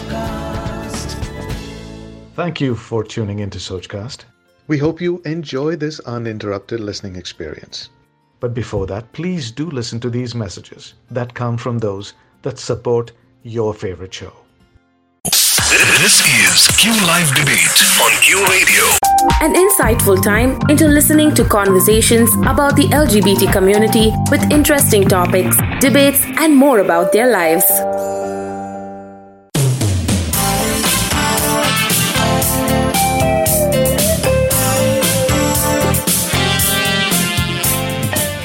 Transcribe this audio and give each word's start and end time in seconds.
Sochcast. 0.00 1.14
Thank 2.34 2.60
you 2.60 2.74
for 2.74 3.04
tuning 3.04 3.40
into 3.40 3.58
Sochcast. 3.58 4.24
We 4.66 4.78
hope 4.78 5.00
you 5.00 5.20
enjoy 5.24 5.76
this 5.76 6.00
uninterrupted 6.00 6.80
listening 6.80 7.16
experience. 7.16 7.90
But 8.40 8.54
before 8.54 8.86
that, 8.86 9.12
please 9.12 9.50
do 9.50 9.68
listen 9.70 10.00
to 10.00 10.10
these 10.10 10.34
messages 10.34 10.94
that 11.10 11.34
come 11.34 11.58
from 11.58 11.78
those 11.78 12.14
that 12.42 12.58
support 12.58 13.12
your 13.42 13.74
favorite 13.74 14.14
show. 14.14 14.32
This 15.24 16.20
is 16.26 16.68
Q 16.78 16.92
Live 17.06 17.34
Debate 17.34 17.82
on 18.00 18.10
Q 18.22 18.46
Radio. 18.46 18.84
An 19.42 19.54
insightful 19.54 20.22
time 20.22 20.58
into 20.70 20.88
listening 20.88 21.34
to 21.34 21.44
conversations 21.44 22.32
about 22.46 22.74
the 22.76 22.84
LGBT 22.84 23.52
community 23.52 24.10
with 24.30 24.50
interesting 24.50 25.06
topics, 25.06 25.58
debates, 25.80 26.24
and 26.38 26.56
more 26.56 26.78
about 26.80 27.12
their 27.12 27.30
lives. 27.30 27.66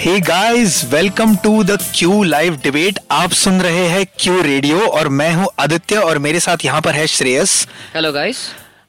Hey 0.06 0.20
guys 0.20 0.84
welcome 0.92 1.36
to 1.44 1.64
the 1.64 1.78
Q 1.96 2.24
live 2.24 2.56
debate 2.64 3.00
आप 3.12 3.32
सुन 3.44 3.60
रहे 3.62 3.86
हैं 3.90 4.06
Q 4.20 4.42
radio 4.42 4.80
और 4.88 5.08
मैं 5.20 5.32
हूँ 5.34 5.48
आदित्य 5.60 5.98
और 5.98 6.18
मेरे 6.26 6.40
साथ 6.40 6.66
यहाँ 6.66 6.82
पर 6.82 6.94
है 6.96 7.06
Shreyas. 7.08 7.68
Hello 7.94 8.12
guys 8.14 8.38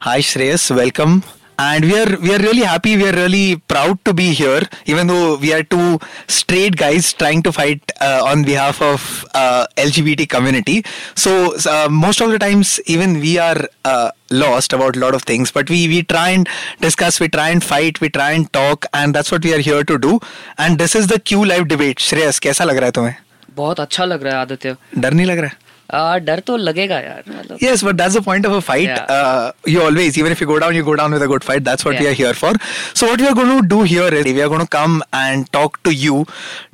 hi 0.03 0.23
Shreyas 0.23 0.71
welcome 0.73 1.21
and 1.60 1.86
we 1.86 1.96
are 2.02 2.18
we 2.26 2.34
are 2.36 2.40
really 2.40 2.62
happy 2.62 2.98
we 2.98 3.08
are 3.08 3.14
really 3.14 3.56
proud 3.72 4.04
to 4.06 4.14
be 4.20 4.34
here 4.34 4.62
even 4.86 5.06
though 5.08 5.38
we 5.38 5.54
are 5.54 5.62
two 5.74 6.00
straight 6.28 6.76
guys 6.76 7.14
trying 7.14 7.42
to 7.44 7.52
fight 7.52 7.92
uh, 8.02 8.24
on 8.26 8.44
behalf 8.44 8.82
of 8.82 9.26
uh, 9.36 9.66
lgbt 9.78 10.28
community 10.28 10.84
so 11.16 11.54
uh, 11.74 11.88
most 11.90 12.20
of 12.22 12.32
the 12.32 12.40
times 12.40 12.80
even 12.88 13.20
we 13.20 13.38
are 13.38 13.62
uh, 13.86 14.10
lost 14.32 14.74
about 14.74 14.96
a 14.96 15.00
lot 15.00 15.14
of 15.14 15.24
things 15.24 15.52
but 15.52 15.70
we 15.70 15.88
we 15.88 16.02
try 16.04 16.30
and 16.30 16.50
discuss 16.80 17.20
we 17.20 17.30
try 17.30 17.50
and 17.50 17.64
fight 17.64 18.02
we 18.02 18.10
try 18.10 18.32
and 18.32 18.52
talk 18.54 18.86
and 18.94 19.14
that's 19.14 19.32
what 19.32 19.44
we 19.44 19.54
are 19.54 19.60
here 19.60 19.84
to 19.84 19.98
do 20.00 20.20
and 20.58 20.80
this 20.80 20.96
is 20.96 21.08
the 21.08 21.20
q 21.20 21.46
live 21.46 21.68
debate 21.68 22.00
shreyas 22.00 22.40
कैसा 22.40 22.64
लग 22.64 22.78
रहा 22.78 22.86
है 22.86 22.92
तुम्हें 22.92 23.16
बहुत 23.56 23.80
अच्छा 23.80 24.06
लग 24.06 24.24
रहा 24.24 24.34
है 24.34 24.42
आदित्य 24.42 24.76
डर 24.98 25.14
नहीं 25.14 25.26
लग 25.26 25.40
रहा 25.40 25.48
है 25.48 25.58
आ, 25.58 25.65
डर 25.95 26.41
तो 26.47 26.57
लगेगा 26.57 26.99
यार 27.01 27.23
मतलब। 27.29 27.59
Yes 27.63 27.85
but 27.85 27.95
that's 27.95 28.17
the 28.17 28.23
point 28.25 28.47
of 28.47 28.55
a 28.55 28.59
fight 28.67 29.69
you 29.69 29.81
always 29.81 30.19
even 30.19 30.33
if 30.33 30.43
you 30.43 30.49
go 30.49 30.57
down 30.59 30.77
you 30.77 30.85
go 30.85 30.93
down 30.95 31.13
with 31.15 31.23
a 31.23 31.27
good 31.27 31.43
fight 31.43 31.63
that's 31.63 31.87
what 31.87 32.01
we 32.01 32.07
are 32.07 32.13
here 32.13 32.35
for 32.35 32.59
so 32.95 33.07
what 33.07 33.21
we 33.21 33.27
are 33.27 33.35
going 33.35 33.53
to 33.53 33.61
do 33.69 33.83
here 33.85 34.15
is 34.15 34.29
we 34.29 34.41
are 34.41 34.49
going 34.49 34.63
to 34.63 34.69
come 34.79 35.01
and 35.15 35.47
talk 35.53 35.79
to 35.85 35.91
you 35.91 36.25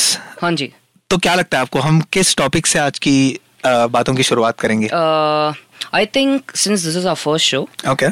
हाँ 0.43 0.53
जी 0.63 0.73
तो 1.11 1.19
क्या 1.27 1.35
लगता 1.35 1.57
है 1.59 1.63
आपको 1.63 1.81
हम 1.89 2.01
किस 2.13 2.35
topic 2.37 2.67
से 2.67 2.79
आज 2.79 2.99
की 3.09 3.17
अ, 3.65 3.87
बातों 3.99 4.15
की 4.15 4.23
शुरुआत 4.31 4.61
करेंगे 4.61 4.89
I 5.95 6.07
think 6.17 6.57
since 6.57 6.85
this 6.85 6.97
is 6.97 7.07
our 7.07 7.17
first 7.25 7.47
show 7.51 7.61
okay 7.93 8.07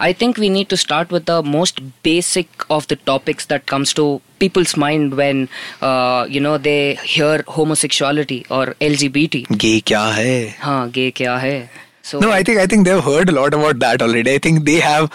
I 0.00 0.14
think 0.14 0.38
we 0.38 0.48
need 0.48 0.70
to 0.70 0.76
start 0.78 1.10
with 1.10 1.26
the 1.26 1.42
most 1.42 1.80
basic 2.02 2.48
of 2.70 2.88
the 2.88 2.96
topics 2.96 3.46
that 3.46 3.66
comes 3.66 3.92
to 3.94 4.22
people's 4.38 4.74
mind 4.76 5.14
when 5.16 5.48
uh, 5.82 6.26
you 6.28 6.40
know 6.40 6.56
they 6.56 6.94
hear 6.94 7.44
homosexuality 7.46 8.46
or 8.50 8.66
LGBT. 8.80 9.58
Gay 9.58 9.80
kya 9.92 10.02
hai? 10.18 10.56
Haan, 10.64 10.90
gay 10.90 11.12
kya 11.12 11.38
hai? 11.44 11.70
So 12.02 12.18
no, 12.18 12.30
I 12.30 12.42
think 12.42 12.58
I 12.58 12.66
think 12.66 12.86
they've 12.86 13.04
heard 13.04 13.28
a 13.28 13.32
lot 13.32 13.52
about 13.52 13.78
that 13.80 14.02
already. 14.02 14.32
I 14.32 14.38
think 14.38 14.64
they 14.64 14.80
have 14.80 15.12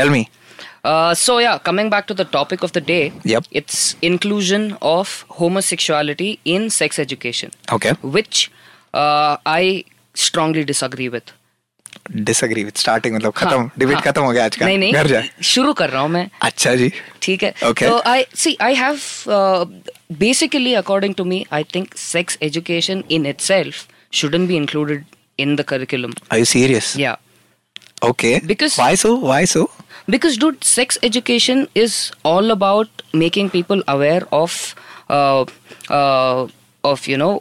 tell 0.00 0.10
me 0.18 0.22
Uh, 0.90 1.12
so 1.18 1.34
yeah, 1.42 1.58
coming 1.66 1.88
back 1.90 2.06
to 2.06 2.14
the 2.20 2.24
topic 2.30 2.62
of 2.66 2.70
the 2.76 2.80
day. 2.86 3.02
Yep. 3.32 3.44
It's 3.58 3.74
inclusion 4.06 4.62
of 4.92 5.10
homosexuality 5.40 6.30
in 6.54 6.64
sex 6.76 6.98
education, 7.02 7.52
okay 7.76 7.92
which 8.16 8.40
uh, 8.94 9.36
I 9.46 9.84
strongly 10.26 10.64
disagree 10.74 11.08
with. 11.18 11.38
disagree 12.28 12.62
with 12.66 12.78
starting 12.82 13.14
मतलब 13.14 13.32
खत्म 13.36 13.56
हाँ, 13.58 13.70
debate 13.78 13.94
हाँ. 13.94 14.02
खत्म 14.04 14.22
हो 14.22 14.30
गया 14.32 14.44
आज 14.44 14.56
का 14.56 14.66
नहीं 14.66 14.78
नहीं 14.78 14.92
घर 15.00 15.06
जाए 15.06 15.28
शुरू 15.50 15.72
कर 15.80 15.90
रहा 15.90 16.00
हूँ 16.02 16.10
मैं 16.10 16.24
अच्छा 16.48 16.74
जी 16.80 16.90
ठीक 17.22 17.42
है 17.44 17.52
Okay. 17.68 17.88
so 17.90 17.98
i 18.12 18.24
see 18.44 18.52
i 18.68 18.70
have 18.78 19.04
uh, 19.36 19.64
basically 20.22 20.72
according 20.80 21.14
to 21.20 21.26
me 21.32 21.38
i 21.58 21.62
think 21.74 21.94
sex 22.04 22.38
education 22.48 23.04
in 23.18 23.28
itself 23.32 23.82
shouldn't 24.20 24.50
be 24.52 24.56
included 24.62 25.04
in 25.46 25.54
the 25.60 25.66
curriculum 25.74 26.16
are 26.30 26.40
you 26.42 26.48
serious 26.54 26.90
yeah 27.04 27.16
okay 28.10 28.34
Because- 28.52 28.78
why 28.84 28.90
so 29.04 29.14
why 29.30 29.40
so 29.54 29.64
because 30.16 30.40
dude 30.46 30.64
sex 30.72 30.98
education 31.10 31.64
is 31.86 31.98
all 32.34 32.50
about 32.58 33.06
making 33.26 33.50
people 33.56 33.86
aware 33.96 34.22
of 34.42 34.58
uh, 35.18 35.44
uh, 36.00 36.40
of 36.92 37.06
you 37.14 37.20
know 37.24 37.34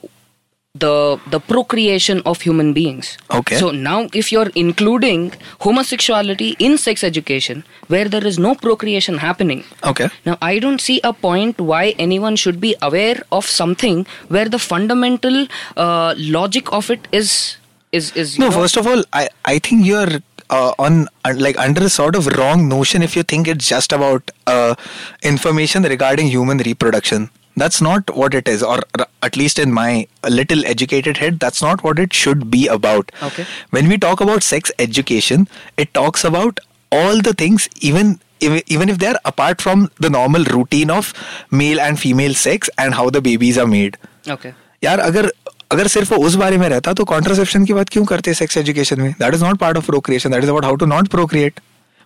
the 0.84 1.18
the 1.34 1.40
procreation 1.40 2.20
of 2.30 2.40
human 2.46 2.72
beings. 2.78 3.16
Okay. 3.40 3.56
So 3.62 3.70
now, 3.70 3.98
if 4.22 4.30
you're 4.32 4.50
including 4.54 5.32
homosexuality 5.66 6.48
in 6.58 6.78
sex 6.78 7.04
education, 7.04 7.64
where 7.88 8.08
there 8.14 8.26
is 8.26 8.38
no 8.38 8.54
procreation 8.54 9.18
happening, 9.18 9.64
Okay. 9.92 10.08
now 10.24 10.36
I 10.40 10.58
don't 10.58 10.80
see 10.80 11.00
a 11.04 11.12
point 11.12 11.60
why 11.60 11.82
anyone 12.06 12.36
should 12.36 12.60
be 12.60 12.74
aware 12.82 13.22
of 13.32 13.46
something 13.46 14.06
where 14.28 14.48
the 14.48 14.58
fundamental 14.58 15.46
uh, 15.76 16.14
logic 16.38 16.72
of 16.72 16.90
it 16.90 17.06
is 17.12 17.56
is 17.92 18.12
is. 18.24 18.38
No, 18.38 18.46
know- 18.48 18.58
first 18.62 18.76
of 18.76 18.86
all, 18.86 19.04
I, 19.12 19.28
I 19.44 19.58
think 19.58 19.86
you're 19.86 20.18
uh, 20.50 20.72
on 20.78 21.08
uh, 21.24 21.34
like 21.36 21.58
under 21.58 21.84
a 21.84 21.88
sort 21.88 22.14
of 22.16 22.26
wrong 22.38 22.68
notion 22.68 23.02
if 23.02 23.16
you 23.16 23.22
think 23.22 23.48
it's 23.48 23.68
just 23.68 23.92
about 23.92 24.30
uh, 24.46 24.74
information 25.22 25.82
regarding 25.82 26.28
human 26.28 26.58
reproduction 26.58 27.30
That's 27.57 27.81
not 27.81 28.11
what 28.15 28.33
it 28.33 28.47
is, 28.47 28.61
or 28.63 28.75
r- 28.97 29.05
at 29.23 29.37
least 29.39 29.59
in 29.59 29.73
my 29.73 30.07
little 30.35 30.65
educated 30.65 31.17
head, 31.17 31.39
that's 31.39 31.61
not 31.61 31.83
what 31.83 31.99
it 31.99 32.13
should 32.13 32.45
be 32.49 32.61
about. 32.67 33.11
Okay. 33.23 33.45
When 33.71 33.89
we 33.89 33.97
talk 33.97 34.21
about 34.21 34.45
sex 34.49 34.71
education, 34.79 35.47
it 35.77 35.93
talks 35.93 36.23
about 36.23 36.61
all 36.91 37.21
the 37.21 37.33
things, 37.33 37.67
even 37.81 38.13
if, 38.39 38.55
even 38.67 38.89
if 38.89 38.97
they're 38.99 39.19
apart 39.25 39.61
from 39.61 39.83
the 39.99 40.09
normal 40.09 40.45
routine 40.45 40.89
of 40.89 41.13
male 41.51 41.81
and 41.81 41.99
female 41.99 42.33
sex 42.33 42.69
and 42.77 42.93
how 42.95 43.09
the 43.09 43.21
babies 43.21 43.57
are 43.57 43.67
made. 43.73 43.97
Okay. 44.37 44.53
यार 44.83 44.99
अगर 44.99 45.31
अगर 45.71 45.87
सिर्फ 45.87 46.11
वो 46.11 46.17
उस 46.27 46.35
बारे 46.35 46.57
में 46.57 46.67
रहता 46.69 46.93
तो 46.93 47.03
कॉन्ट्रासेप्शन 47.11 47.65
की 47.65 47.73
बात 47.73 47.89
क्यों 47.89 48.05
करते 48.05 48.33
सेक्स 48.33 48.57
एजुकेशन 48.57 49.01
में 49.01 49.11
that 49.19 49.33
is 49.33 49.43
not 49.43 49.57
part 49.59 49.77
of 49.77 49.85
procreation 49.85 50.31
that 50.31 50.43
is 50.43 50.49
about 50.49 50.65
how 50.65 50.75
to 50.75 50.85
not 50.85 51.07
procreate 51.17 51.59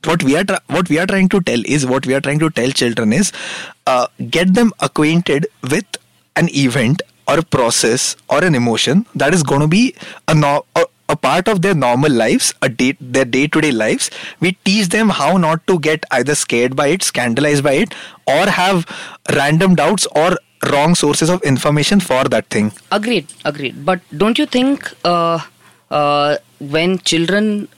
what 0.05 0.23
we 0.23 0.37
are 0.37 0.45
what 0.69 0.89
we 0.89 0.99
are 0.99 1.07
trying 1.07 1.29
to 1.29 1.41
tell 1.41 1.63
is 1.67 1.87
what 1.87 2.07
we 2.07 2.15
are 2.15 2.21
trying 2.21 2.39
to 2.39 2.51
tell 2.51 2.71
children 2.71 3.13
is 3.13 3.33
uh, 3.87 4.07
get 4.31 4.55
them 4.55 4.73
acquainted 4.81 5.47
with 5.71 5.85
an 6.37 6.49
event 6.55 7.03
or 7.29 7.39
a 7.39 7.43
process 7.43 8.17
or 8.29 8.43
an 8.45 8.55
emotion 8.55 9.05
that 9.15 9.35
is 9.35 9.43
going 9.43 9.61
to 9.61 9.67
be 9.69 9.95
a, 10.29 10.35
no- 10.35 10.65
a, 10.77 10.85
a 11.09 11.17
part 11.17 11.49
of 11.49 11.63
their 11.63 11.75
normal 11.75 12.11
lives 12.11 12.55
a 12.63 12.69
day 12.69 12.97
their 13.01 13.25
day-to-day 13.25 13.73
lives 13.73 14.11
we 14.41 14.53
teach 14.65 14.89
them 14.89 15.09
how 15.11 15.37
not 15.37 15.67
to 15.67 15.79
get 15.79 16.05
either 16.13 16.35
scared 16.35 16.75
by 16.77 16.87
it 16.89 17.03
scandalized 17.03 17.63
by 17.63 17.73
it 17.73 17.95
or 18.27 18.47
have 18.47 18.87
random 19.35 19.75
doubts 19.75 20.07
or 20.17 20.37
wrong 20.71 20.95
sources 20.95 21.29
of 21.31 21.43
information 21.43 22.01
for 22.01 22.25
that 22.25 22.47
thing 22.47 22.73
Agreed, 22.93 23.27
agreed. 23.45 23.85
But 23.85 24.01
don't 24.17 24.39
you 24.39 24.47
think 24.47 24.91
uh, 25.05 25.41
uh, 25.91 26.37
when 26.59 26.99
children 26.99 27.69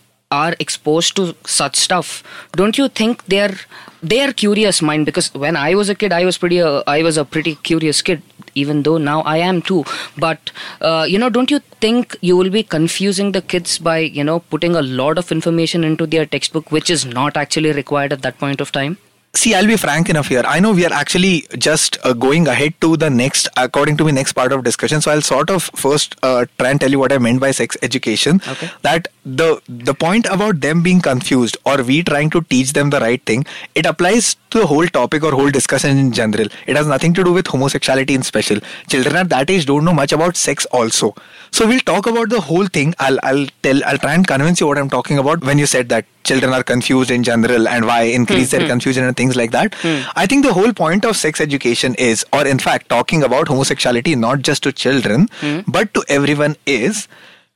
are 0.40 0.54
exposed 0.58 1.14
to 1.16 1.34
such 1.44 1.76
stuff, 1.76 2.22
don't 2.52 2.78
you 2.78 2.88
think 2.88 3.24
they're 3.26 3.56
they 4.02 4.20
are 4.20 4.32
curious 4.32 4.82
mind? 4.82 5.06
Because 5.06 5.32
when 5.32 5.56
I 5.56 5.74
was 5.74 5.88
a 5.88 5.94
kid, 5.94 6.12
I 6.12 6.24
was 6.24 6.38
pretty 6.38 6.60
uh, 6.60 6.82
I 6.86 7.02
was 7.02 7.16
a 7.16 7.24
pretty 7.24 7.54
curious 7.70 8.02
kid. 8.02 8.22
Even 8.54 8.82
though 8.86 8.98
now 8.98 9.20
I 9.22 9.36
am 9.38 9.62
too, 9.62 9.82
but 10.18 10.50
uh, 10.80 11.06
you 11.08 11.18
know, 11.18 11.30
don't 11.30 11.50
you 11.50 11.60
think 11.84 12.16
you 12.20 12.36
will 12.36 12.50
be 12.50 12.62
confusing 12.62 13.32
the 13.32 13.40
kids 13.40 13.78
by 13.78 13.98
you 14.00 14.24
know 14.30 14.40
putting 14.54 14.76
a 14.80 14.82
lot 14.82 15.22
of 15.22 15.32
information 15.32 15.84
into 15.84 16.06
their 16.06 16.26
textbook, 16.26 16.70
which 16.70 16.90
is 16.90 17.06
not 17.06 17.38
actually 17.44 17.72
required 17.72 18.12
at 18.12 18.20
that 18.28 18.38
point 18.38 18.60
of 18.60 18.70
time? 18.70 18.98
See, 19.34 19.54
I'll 19.54 19.66
be 19.66 19.78
frank 19.78 20.10
enough 20.10 20.28
here. 20.28 20.42
I 20.46 20.60
know 20.60 20.72
we 20.72 20.84
are 20.84 20.92
actually 20.92 21.46
just 21.56 21.96
uh, 22.04 22.12
going 22.12 22.46
ahead 22.46 22.74
to 22.82 22.98
the 22.98 23.08
next, 23.08 23.48
according 23.56 23.96
to 23.96 24.04
me, 24.04 24.12
next 24.12 24.34
part 24.34 24.52
of 24.52 24.62
discussion. 24.62 25.00
So 25.00 25.10
I'll 25.10 25.22
sort 25.22 25.48
of 25.48 25.70
first 25.74 26.16
uh, 26.22 26.44
try 26.58 26.68
and 26.68 26.78
tell 26.78 26.90
you 26.90 26.98
what 26.98 27.12
I 27.12 27.18
meant 27.18 27.40
by 27.40 27.50
sex 27.50 27.74
education. 27.80 28.42
Okay. 28.46 28.70
That 28.82 29.08
the 29.24 29.62
the 29.68 29.94
point 29.94 30.26
about 30.26 30.60
them 30.60 30.82
being 30.82 31.00
confused 31.00 31.56
or 31.64 31.82
we 31.82 32.02
trying 32.02 32.28
to 32.30 32.42
teach 32.42 32.74
them 32.74 32.90
the 32.90 33.00
right 33.00 33.24
thing, 33.24 33.46
it 33.74 33.86
applies 33.86 34.36
to 34.50 34.58
the 34.58 34.66
whole 34.66 34.86
topic 34.86 35.24
or 35.24 35.32
whole 35.32 35.50
discussion 35.50 35.96
in 35.96 36.12
general. 36.12 36.48
It 36.66 36.76
has 36.76 36.86
nothing 36.86 37.14
to 37.14 37.24
do 37.24 37.32
with 37.32 37.46
homosexuality 37.46 38.14
in 38.14 38.22
special. 38.22 38.60
Children 38.88 39.16
at 39.16 39.28
that 39.30 39.48
age 39.48 39.64
don't 39.64 39.86
know 39.86 39.94
much 39.94 40.12
about 40.12 40.36
sex 40.36 40.66
also. 40.66 41.14
So 41.52 41.66
we'll 41.66 41.80
talk 41.80 42.06
about 42.06 42.28
the 42.28 42.40
whole 42.40 42.66
thing. 42.66 42.94
I'll 42.98 43.18
I'll 43.22 43.46
tell 43.62 43.82
I'll 43.86 43.98
try 43.98 44.12
and 44.12 44.26
convince 44.26 44.60
you 44.60 44.66
what 44.66 44.76
I'm 44.76 44.90
talking 44.90 45.16
about 45.16 45.42
when 45.42 45.58
you 45.58 45.64
said 45.64 45.88
that 45.88 46.04
children 46.24 46.52
are 46.52 46.62
confused 46.62 47.10
in 47.10 47.22
general 47.22 47.68
and 47.68 47.86
why 47.86 48.02
increase 48.02 48.50
their 48.50 48.60
hmm, 48.60 48.66
hmm. 48.66 48.70
confusion 48.72 49.04
and 49.04 49.16
things 49.16 49.36
like 49.36 49.50
that. 49.50 49.74
Hmm. 49.76 50.00
I 50.16 50.26
think 50.26 50.44
the 50.44 50.52
whole 50.52 50.72
point 50.72 51.04
of 51.04 51.16
sex 51.16 51.40
education 51.40 51.94
is, 51.96 52.24
or 52.32 52.46
in 52.46 52.58
fact, 52.58 52.88
talking 52.88 53.22
about 53.22 53.48
homosexuality 53.48 54.14
not 54.14 54.42
just 54.42 54.62
to 54.64 54.72
children 54.72 55.28
but 55.66 55.92
to 55.94 56.04
everyone 56.08 56.56
is 56.66 57.08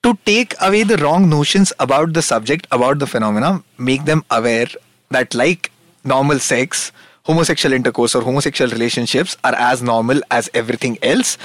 to 0.02 0.16
take 0.24 0.54
away 0.60 0.82
the 0.82 0.96
wrong 0.98 1.28
notions 1.28 1.72
about 1.80 2.12
the 2.12 2.22
subject, 2.22 2.66
about 2.70 2.98
the 2.98 3.06
phenomena, 3.06 3.62
make 3.78 4.04
them 4.04 4.24
aware 4.30 4.66
that, 5.10 5.34
like 5.34 5.72
normal 6.04 6.38
sex, 6.38 6.92
homosexual 7.24 7.72
intercourse 7.72 8.14
or 8.14 8.22
homosexual 8.22 8.70
relationships 8.70 9.36
are 9.42 9.54
as 9.54 9.82
normal 9.82 10.20
as 10.30 10.48
everything 10.54 10.98
else, 11.02 11.38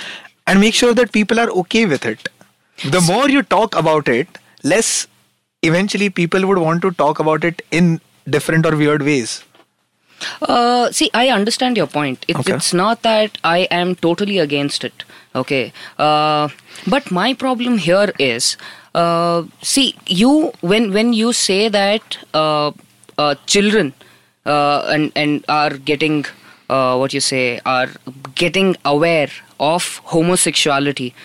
and 0.45 0.59
make 0.59 0.73
sure 0.73 0.93
that 0.93 1.11
people 1.11 1.39
are 1.39 1.49
okay 1.49 1.85
with 1.85 2.05
it. 2.05 2.29
The 2.85 3.01
more 3.01 3.29
you 3.29 3.41
talk 3.43 3.75
about 3.75 4.07
it, 4.07 4.27
less 4.63 5.07
eventually 5.61 6.09
people 6.09 6.45
would 6.47 6.57
want 6.57 6.81
to 6.81 6.91
talk 6.91 7.19
about 7.19 7.43
it 7.43 7.61
in 7.71 7.99
different 8.29 8.65
or 8.65 8.75
weird 8.75 9.01
ways. 9.03 9.43
Uh, 10.41 10.91
see, 10.91 11.09
I 11.13 11.29
understand 11.29 11.77
your 11.77 11.87
point. 11.87 12.25
It's, 12.27 12.39
Okay. 12.39 12.53
it's 12.53 12.73
not 12.73 13.01
that 13.01 13.37
I 13.43 13.59
am 13.71 13.95
totally 13.95 14.37
against 14.37 14.83
it. 14.83 15.03
Okay. 15.35 15.73
Uh, 15.97 16.49
but 16.87 17.09
my 17.11 17.33
problem 17.33 17.77
here 17.79 18.11
is, 18.19 18.55
uh, 18.93 19.43
see, 19.61 19.95
you 20.05 20.51
when 20.61 20.93
when 20.93 21.13
you 21.13 21.33
say 21.33 21.69
that 21.69 22.17
uh, 22.35 22.71
uh, 23.17 23.33
children 23.47 23.93
uh, 24.45 24.81
and 24.93 25.11
and 25.15 25.43
are 25.47 25.71
getting 25.77 26.25
uh, 26.69 26.95
what 26.97 27.13
you 27.13 27.19
say 27.21 27.59
are 27.65 27.89
getting 28.35 28.75
aware 28.85 29.29
of 29.59 30.01
homosexuality. 30.13 31.15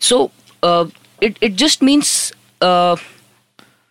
So 0.00 0.30
uh, 0.62 0.86
it 1.20 1.38
it 1.40 1.56
just 1.56 1.80
means. 1.82 2.32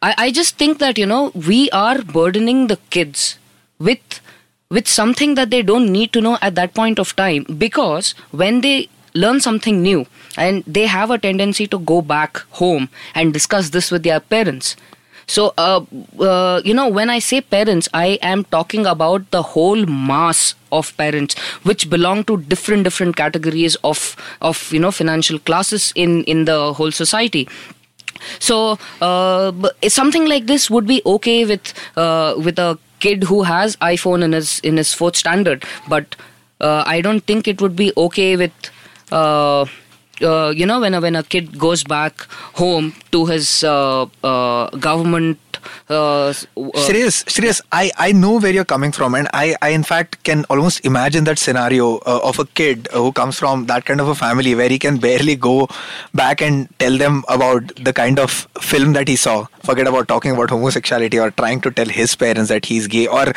I, 0.01 0.15
I 0.17 0.31
just 0.31 0.57
think 0.57 0.79
that 0.79 0.97
you 0.97 1.05
know 1.05 1.31
we 1.35 1.69
are 1.71 2.01
burdening 2.01 2.67
the 2.67 2.77
kids 2.89 3.37
with 3.79 4.21
with 4.69 4.87
something 4.87 5.35
that 5.35 5.49
they 5.49 5.61
don't 5.61 5.91
need 5.91 6.13
to 6.13 6.21
know 6.21 6.37
at 6.41 6.55
that 6.55 6.73
point 6.73 6.97
of 6.97 7.15
time. 7.15 7.45
Because 7.57 8.15
when 8.31 8.61
they 8.61 8.89
learn 9.13 9.41
something 9.41 9.81
new 9.81 10.05
and 10.37 10.63
they 10.65 10.85
have 10.85 11.11
a 11.11 11.17
tendency 11.17 11.67
to 11.67 11.77
go 11.79 12.01
back 12.01 12.37
home 12.61 12.89
and 13.13 13.33
discuss 13.33 13.69
this 13.71 13.91
with 13.91 14.03
their 14.03 14.21
parents. 14.21 14.77
So 15.27 15.53
uh, 15.57 15.81
uh, 16.19 16.61
you 16.65 16.73
know 16.73 16.89
when 16.89 17.09
i 17.09 17.19
say 17.19 17.39
parents 17.39 17.87
i 17.93 18.19
am 18.21 18.43
talking 18.55 18.85
about 18.85 19.29
the 19.31 19.41
whole 19.41 19.85
mass 19.85 20.55
of 20.73 20.89
parents 20.97 21.37
which 21.69 21.89
belong 21.89 22.23
to 22.25 22.37
different 22.53 22.83
different 22.83 23.15
categories 23.15 23.77
of 23.91 24.01
of 24.41 24.73
you 24.73 24.79
know 24.79 24.91
financial 24.91 25.39
classes 25.39 25.93
in 25.95 26.23
in 26.25 26.43
the 26.45 26.73
whole 26.73 26.91
society 26.91 27.47
so 28.39 28.77
uh, 29.01 29.51
something 29.87 30.25
like 30.25 30.45
this 30.47 30.69
would 30.69 30.87
be 30.87 31.01
okay 31.05 31.45
with 31.45 31.73
uh, 31.97 32.35
with 32.37 32.59
a 32.59 32.77
kid 32.99 33.23
who 33.23 33.43
has 33.43 33.75
iphone 33.77 34.23
in 34.23 34.31
his 34.33 34.59
in 34.59 34.77
his 34.77 34.93
fourth 34.93 35.15
standard 35.15 35.63
but 35.87 36.15
uh, 36.59 36.83
i 36.85 37.01
don't 37.01 37.25
think 37.25 37.47
it 37.47 37.61
would 37.61 37.75
be 37.75 37.91
okay 37.97 38.35
with 38.35 38.71
uh, 40.22 40.26
uh, 40.26 40.50
you 40.50 40.66
know 40.66 40.80
when 40.80 40.94
a, 40.94 41.00
when 41.00 41.16
a 41.16 41.22
kid 41.22 41.58
goes 41.58 41.84
back 41.84 42.22
home 42.54 42.94
to 43.12 43.26
his 43.26 43.64
uh, 43.64 44.06
uh, 44.24 44.68
government 44.70 45.38
uh, 45.90 46.26
s- 46.28 46.46
uh, 46.56 46.70
Shreyas, 46.86 47.24
Shreyas, 47.24 47.60
I, 47.72 47.90
I 47.98 48.12
know 48.12 48.38
where 48.38 48.52
you're 48.52 48.64
coming 48.64 48.92
from, 48.92 49.14
and 49.14 49.28
I, 49.32 49.56
I 49.62 49.70
in 49.70 49.82
fact 49.82 50.22
can 50.22 50.44
almost 50.48 50.84
imagine 50.84 51.24
that 51.24 51.38
scenario 51.38 51.96
uh, 51.98 52.20
of 52.22 52.38
a 52.38 52.44
kid 52.44 52.88
who 52.92 53.10
comes 53.12 53.38
from 53.38 53.66
that 53.66 53.84
kind 53.84 54.00
of 54.00 54.08
a 54.08 54.14
family 54.14 54.54
where 54.54 54.68
he 54.68 54.78
can 54.78 54.98
barely 54.98 55.34
go 55.34 55.68
back 56.14 56.40
and 56.40 56.68
tell 56.78 56.96
them 56.96 57.24
about 57.28 57.72
the 57.76 57.92
kind 57.92 58.18
of 58.18 58.30
film 58.60 58.92
that 58.92 59.08
he 59.08 59.16
saw. 59.16 59.46
Forget 59.64 59.88
about 59.88 60.06
talking 60.08 60.30
about 60.30 60.50
homosexuality 60.50 61.18
or 61.18 61.30
trying 61.32 61.60
to 61.62 61.70
tell 61.72 61.86
his 61.88 62.14
parents 62.14 62.48
that 62.50 62.64
he's 62.64 62.86
gay, 62.86 63.06
or 63.08 63.32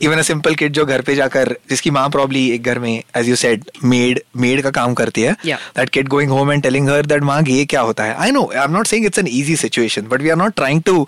even 0.00 0.18
a 0.18 0.24
simple 0.24 0.54
kid 0.54 0.72
जो 0.72 0.86
घर 0.86 1.00
पे 1.02 1.14
जाकर 1.16 1.54
जिसकी 1.70 1.90
माँ 1.90 2.08
probably 2.10 2.50
एक 2.52 2.62
घर 2.62 2.78
में 2.78 3.02
as 3.14 3.28
you 3.28 3.36
said 3.36 3.68
maid 3.82 4.20
maid 4.34 4.62
का 4.62 4.70
काम 4.80 4.94
करती 4.94 5.22
है. 5.22 5.36
Yeah. 5.44 5.58
That 5.74 5.90
kid 5.90 6.08
home 6.29 6.49
and 6.49 6.63
telling 6.63 6.87
her 6.87 7.01
that 7.01 7.21
Maag, 7.21 7.47
ye 7.47 7.65
kya 7.65 7.85
hota 7.85 8.03
hai? 8.03 8.27
I 8.27 8.31
know, 8.31 8.51
I'm 8.51 8.71
not 8.71 8.87
saying 8.87 9.03
it's 9.03 9.17
an 9.17 9.27
easy 9.27 9.55
situation, 9.55 10.07
but 10.07 10.21
we 10.21 10.31
are 10.31 10.35
not 10.35 10.55
trying 10.55 10.81
to 10.83 11.05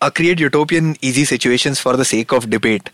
uh, 0.00 0.10
create 0.10 0.40
utopian 0.40 0.96
easy 1.02 1.24
situations 1.24 1.80
for 1.80 1.96
the 1.96 2.04
sake 2.04 2.32
of 2.32 2.50
debate. 2.50 2.90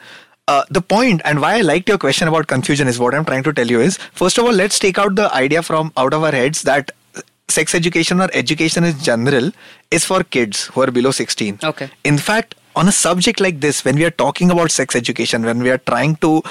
Uh, 0.48 0.64
the 0.70 0.80
point 0.80 1.20
and 1.24 1.40
why 1.40 1.56
I 1.56 1.60
liked 1.62 1.88
your 1.88 1.98
question 1.98 2.28
about 2.28 2.46
confusion 2.46 2.86
is 2.86 3.00
what 3.00 3.14
I'm 3.14 3.24
trying 3.24 3.42
to 3.42 3.52
tell 3.52 3.66
you 3.66 3.80
is 3.80 3.96
first 4.12 4.38
of 4.38 4.44
all, 4.44 4.52
let's 4.52 4.78
take 4.78 4.96
out 4.96 5.16
the 5.16 5.32
idea 5.34 5.62
from 5.62 5.92
out 5.96 6.14
of 6.14 6.22
our 6.22 6.30
heads 6.30 6.62
that 6.62 6.92
uh, 7.16 7.20
sex 7.48 7.74
education 7.74 8.20
or 8.20 8.28
education 8.32 8.84
in 8.84 8.96
general 8.98 9.50
is 9.90 10.04
for 10.04 10.22
kids 10.22 10.66
who 10.66 10.82
are 10.82 10.90
below 10.92 11.10
16. 11.10 11.58
Okay. 11.64 11.90
In 12.04 12.16
fact, 12.16 12.54
on 12.76 12.86
a 12.86 12.92
subject 12.92 13.40
like 13.40 13.60
this, 13.60 13.84
when 13.84 13.96
we 13.96 14.04
are 14.04 14.10
talking 14.10 14.50
about 14.50 14.70
sex 14.70 14.94
education, 14.94 15.42
when 15.42 15.60
we 15.60 15.70
are 15.70 15.78
trying 15.78 16.14
to 16.16 16.42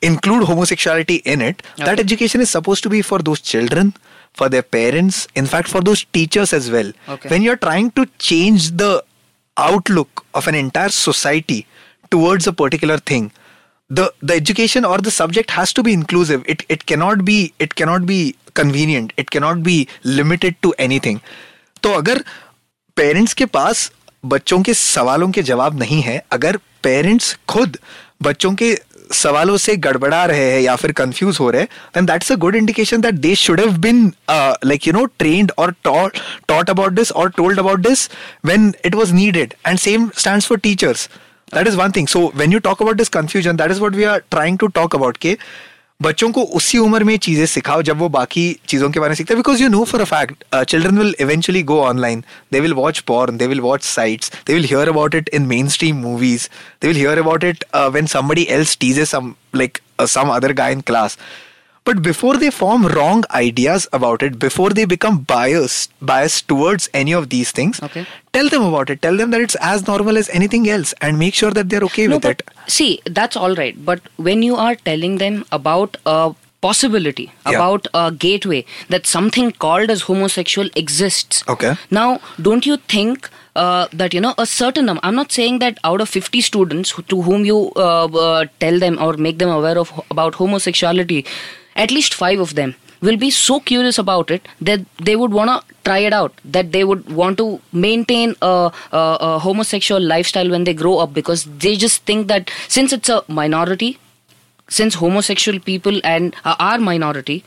include 0.00 0.44
homosexuality 0.44 1.16
in 1.16 1.42
it, 1.42 1.62
okay. 1.74 1.84
that 1.84 2.00
education 2.00 2.40
is 2.40 2.48
supposed 2.48 2.82
to 2.84 2.88
be 2.88 3.02
for 3.02 3.18
those 3.18 3.40
children 3.40 3.92
for 4.34 4.48
their 4.48 4.62
parents, 4.62 5.28
in 5.34 5.46
fact, 5.46 5.68
for 5.68 5.80
those 5.80 6.04
teachers 6.04 6.52
as 6.52 6.70
well. 6.70 6.92
Okay. 7.08 7.28
When 7.28 7.42
you're 7.42 7.56
trying 7.56 7.90
to 7.92 8.06
change 8.18 8.70
the 8.72 9.04
outlook 9.56 10.24
of 10.34 10.48
an 10.48 10.54
entire 10.54 10.88
society 10.88 11.66
towards 12.10 12.46
a 12.46 12.52
particular 12.52 12.98
thing, 12.98 13.30
the 13.90 14.12
the 14.22 14.34
education 14.34 14.84
or 14.84 14.98
the 14.98 15.10
subject 15.10 15.50
has 15.50 15.72
to 15.74 15.82
be 15.82 15.92
inclusive 15.92 16.44
it 16.52 16.62
it 16.74 16.86
cannot 16.86 17.24
be 17.26 17.52
it 17.58 17.74
cannot 17.80 18.06
be 18.10 18.20
convenient 18.60 19.12
it 19.22 19.30
cannot 19.30 19.62
be 19.62 19.74
limited 20.20 20.56
to 20.66 20.72
anything 20.84 21.18
तो 21.82 21.92
अगर 21.92 22.22
parents 22.96 23.34
के 23.34 23.46
पास 23.56 23.90
बच्चों 24.34 24.60
के 24.62 24.74
सवालों 24.74 25.30
के 25.36 25.42
जवाब 25.50 25.78
नहीं 25.78 26.00
है 26.02 26.16
अगर 26.32 26.56
पेरेंट्स 26.82 27.36
खुद 27.48 27.78
बच्चों 28.22 28.54
के 28.62 28.72
सवालों 29.14 29.56
से 29.56 29.76
गड़बड़ा 29.78 30.24
रहे 30.24 30.50
हैं 30.50 30.60
या 30.60 30.76
फिर 30.76 30.92
कंफ्यूज 30.92 31.38
हो 31.40 31.48
रहे 31.50 31.62
हैं 31.96 32.04
that's 32.06 32.32
a 32.32 32.36
good 32.36 32.56
indication 32.56 33.00
that 33.00 33.14
they 33.16 33.34
should 33.34 33.60
have 33.60 33.76
been 33.78 34.06
like 34.30 34.86
you 34.86 34.92
know 34.92 35.04
trained 35.18 35.52
और 35.58 35.74
टॉट 35.84 36.70
अबाउट 36.70 36.92
दिस 36.92 37.12
और 37.12 37.30
told 37.36 37.58
about 37.58 37.80
this 37.80 38.08
when 38.46 38.72
it 38.84 38.94
was 38.94 39.12
needed 39.12 39.54
and 39.66 39.78
same 39.78 40.08
stands 40.16 40.46
for 40.46 40.58
teachers 40.60 41.08
that 41.48 41.68
is 41.68 41.76
one 41.76 41.90
thing 41.96 42.08
so 42.08 42.30
when 42.36 42.52
you 42.52 42.58
talk 42.60 42.82
about 42.82 42.96
this 42.96 43.08
confusion 43.10 43.56
that 43.56 43.70
is 43.70 43.78
what 43.78 43.94
we 43.94 44.04
are 44.04 44.22
trying 44.30 44.58
to 44.58 44.66
talk 44.72 44.94
about 44.94 45.16
के 45.16 45.36
बच्चों 46.02 46.30
को 46.32 46.42
उसी 46.58 46.78
उम्र 46.78 47.04
में 47.04 47.16
चीज़ें 47.16 47.44
सिखाओ 47.46 47.82
जब 47.82 47.98
वो 47.98 48.08
बाकी 48.08 48.44
चीज़ों 48.68 48.90
के 48.90 49.00
बारे 49.00 49.10
में 49.10 49.14
सीखते 49.16 49.34
हैं। 49.34 49.38
Because 49.38 49.62
you 49.62 49.68
know 49.68 49.82
for 49.84 50.00
a 50.00 50.04
fact 50.04 50.44
children 50.54 50.98
will 50.98 51.14
eventually 51.20 51.62
go 51.62 51.78
online 51.82 52.22
they 52.52 52.60
will 52.60 52.72
watch 52.74 52.98
porn 53.08 53.36
they 53.36 53.46
will 53.46 53.60
watch 53.60 53.82
sites 53.84 54.32
they 54.46 54.54
will 54.54 54.64
hear 54.64 54.88
about 54.88 55.14
it 55.14 55.28
in 55.34 55.46
main 55.46 55.68
stream 55.68 55.96
movies 56.02 56.48
they 56.82 56.88
will 56.88 56.96
hear 56.96 57.18
about 57.18 57.44
it 57.44 57.64
when 57.92 58.06
somebody 58.06 58.46
else 58.50 58.76
teases 58.80 59.10
some 59.10 59.32
like 59.56 59.78
some 60.08 60.34
other 60.34 60.52
guy 60.52 60.72
in 60.72 60.80
class 60.80 61.18
but 61.84 62.00
before 62.02 62.36
they 62.36 62.50
form 62.50 62.86
wrong 62.86 63.24
ideas 63.30 63.86
about 63.92 64.22
it, 64.22 64.38
before 64.38 64.70
they 64.70 64.84
become 64.84 65.18
biased, 65.20 65.90
biased 66.00 66.46
towards 66.48 66.88
any 66.94 67.12
of 67.12 67.28
these 67.30 67.50
things, 67.50 67.80
Okay. 67.82 68.06
tell 68.32 68.48
them 68.48 68.62
about 68.62 68.90
it. 68.90 69.02
Tell 69.02 69.16
them 69.16 69.30
that 69.32 69.40
it's 69.40 69.56
as 69.60 69.86
normal 69.86 70.16
as 70.16 70.28
anything 70.30 70.68
else, 70.68 70.94
and 71.00 71.18
make 71.18 71.34
sure 71.34 71.50
that 71.50 71.68
they're 71.68 71.82
okay 71.90 72.06
no, 72.06 72.16
with 72.16 72.24
it. 72.26 72.42
see, 72.68 73.00
that's 73.18 73.36
all 73.36 73.54
right. 73.56 73.84
But 73.84 74.00
when 74.16 74.42
you 74.42 74.54
are 74.56 74.76
telling 74.76 75.18
them 75.18 75.44
about 75.50 75.96
a 76.06 76.34
possibility, 76.66 77.24
Yeah. 77.46 77.54
about 77.56 77.86
a 78.00 78.12
gateway, 78.24 78.64
that 78.88 79.06
something 79.12 79.50
called 79.64 79.90
as 79.90 80.02
homosexual 80.02 80.68
exists. 80.82 81.42
Okay. 81.54 81.72
Now, 81.90 82.20
don't 82.40 82.64
you 82.64 82.76
think 82.96 83.28
uh, 83.62 83.86
that 83.92 84.14
you 84.14 84.20
know 84.20 84.34
a 84.38 84.46
certain 84.46 84.86
number? 84.86 85.00
I'm 85.08 85.16
not 85.16 85.32
saying 85.32 85.58
that 85.58 85.78
out 85.84 86.00
of 86.00 86.08
50 86.08 86.40
students 86.50 86.94
to 87.14 87.20
whom 87.22 87.44
you 87.44 87.58
uh, 87.74 88.04
uh, 88.26 88.44
tell 88.60 88.78
them 88.78 89.00
or 89.00 89.10
make 89.16 89.38
them 89.42 89.50
aware 89.56 89.76
of 89.82 89.90
about 90.10 90.36
homosexuality, 90.36 91.26
at 91.76 91.90
least 91.90 92.14
five 92.14 92.40
of 92.40 92.54
them 92.54 92.74
will 93.00 93.16
be 93.16 93.30
so 93.30 93.58
curious 93.60 93.98
about 93.98 94.30
it 94.30 94.46
that 94.60 94.80
they 94.98 95.16
would 95.16 95.32
want 95.32 95.50
to 95.50 95.74
try 95.84 95.98
it 95.98 96.12
out 96.12 96.32
that 96.44 96.70
they 96.72 96.84
would 96.84 97.08
want 97.10 97.36
to 97.36 97.60
maintain 97.72 98.34
a, 98.40 98.70
a, 98.92 99.16
a 99.20 99.38
homosexual 99.38 100.00
lifestyle 100.00 100.48
when 100.50 100.64
they 100.64 100.74
grow 100.74 100.98
up 100.98 101.12
because 101.12 101.44
they 101.44 101.74
just 101.76 102.02
think 102.04 102.28
that 102.28 102.50
since 102.68 102.92
it's 102.92 103.08
a 103.08 103.24
minority 103.26 103.98
since 104.68 104.94
homosexual 104.94 105.58
people 105.58 106.00
and 106.04 106.36
uh, 106.44 106.54
are 106.58 106.78
minority 106.78 107.44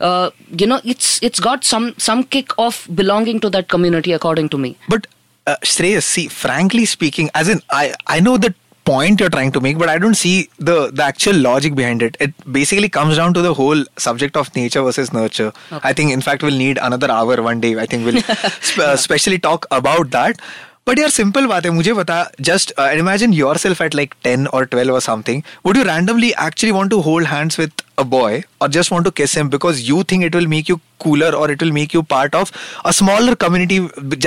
uh, 0.00 0.30
you 0.50 0.66
know 0.66 0.80
it's 0.84 1.22
it's 1.22 1.40
got 1.40 1.64
some 1.64 1.94
some 1.98 2.24
kick 2.24 2.50
of 2.58 2.86
belonging 2.94 3.40
to 3.40 3.50
that 3.50 3.68
community 3.68 4.12
according 4.12 4.48
to 4.50 4.58
me. 4.58 4.76
But 4.88 5.06
uh, 5.46 5.56
Shreyas, 5.62 6.02
see, 6.02 6.28
frankly 6.28 6.84
speaking, 6.84 7.30
as 7.34 7.48
in, 7.48 7.62
I 7.70 7.94
I 8.06 8.20
know 8.20 8.36
the 8.36 8.54
point 8.85 9.19
you're 9.19 9.29
trying 9.29 9.51
to 9.51 9.61
make, 9.61 9.77
but 9.77 9.89
I 9.89 9.97
don't 9.99 10.15
see 10.15 10.49
the 10.57 10.89
the 10.91 11.03
actual 11.03 11.35
logic 11.35 11.75
behind 11.75 12.01
it. 12.01 12.17
It 12.19 12.33
basically 12.51 12.89
comes 12.89 13.17
down 13.17 13.33
to 13.35 13.41
the 13.41 13.53
whole 13.53 13.83
subject 13.97 14.35
of 14.37 14.53
nature 14.55 14.81
versus 14.81 15.13
nurture. 15.13 15.51
I 15.83 15.93
think, 15.93 16.11
in 16.11 16.21
fact, 16.21 16.41
we'll 16.43 16.57
need 16.57 16.79
another 16.89 17.11
hour 17.11 17.41
one 17.51 17.61
day. 17.61 17.77
I 17.77 17.85
think 17.85 18.05
we'll 18.05 18.21
sp- 18.65 18.79
uh, 18.89 18.95
specially 19.05 19.39
talk 19.39 19.67
about 19.71 20.11
that. 20.11 20.41
But 20.89 20.99
यार 20.99 21.09
simple 21.13 21.47
बात 21.47 21.65
है 21.65 21.71
मुझे 21.71 21.93
बता 21.93 22.15
just 22.47 22.71
uh, 22.83 22.87
imagine 23.01 23.33
yourself 23.39 23.81
at 23.85 23.97
like 23.97 24.15
10 24.27 24.47
or 24.47 24.61
12 24.75 24.95
or 24.99 25.01
something 25.07 25.43
would 25.67 25.77
you 25.79 25.83
randomly 25.89 26.29
actually 26.45 26.71
want 26.77 26.89
to 26.93 27.01
hold 27.07 27.27
hands 27.33 27.57
with 27.61 27.83
a 28.03 28.05
boy 28.13 28.31
or 28.59 28.69
just 28.77 28.93
want 28.93 29.05
to 29.09 29.11
kiss 29.19 29.35
him 29.41 29.51
because 29.55 29.83
you 29.89 30.01
think 30.13 30.27
it 30.29 30.37
will 30.39 30.47
make 30.55 30.71
you 30.73 30.79
cooler 31.05 31.29
or 31.41 31.51
it 31.55 31.61
will 31.65 31.75
make 31.77 31.93
you 31.97 32.01
part 32.15 32.39
of 32.41 32.51
a 32.93 32.93
smaller 33.01 33.35
community 33.45 33.77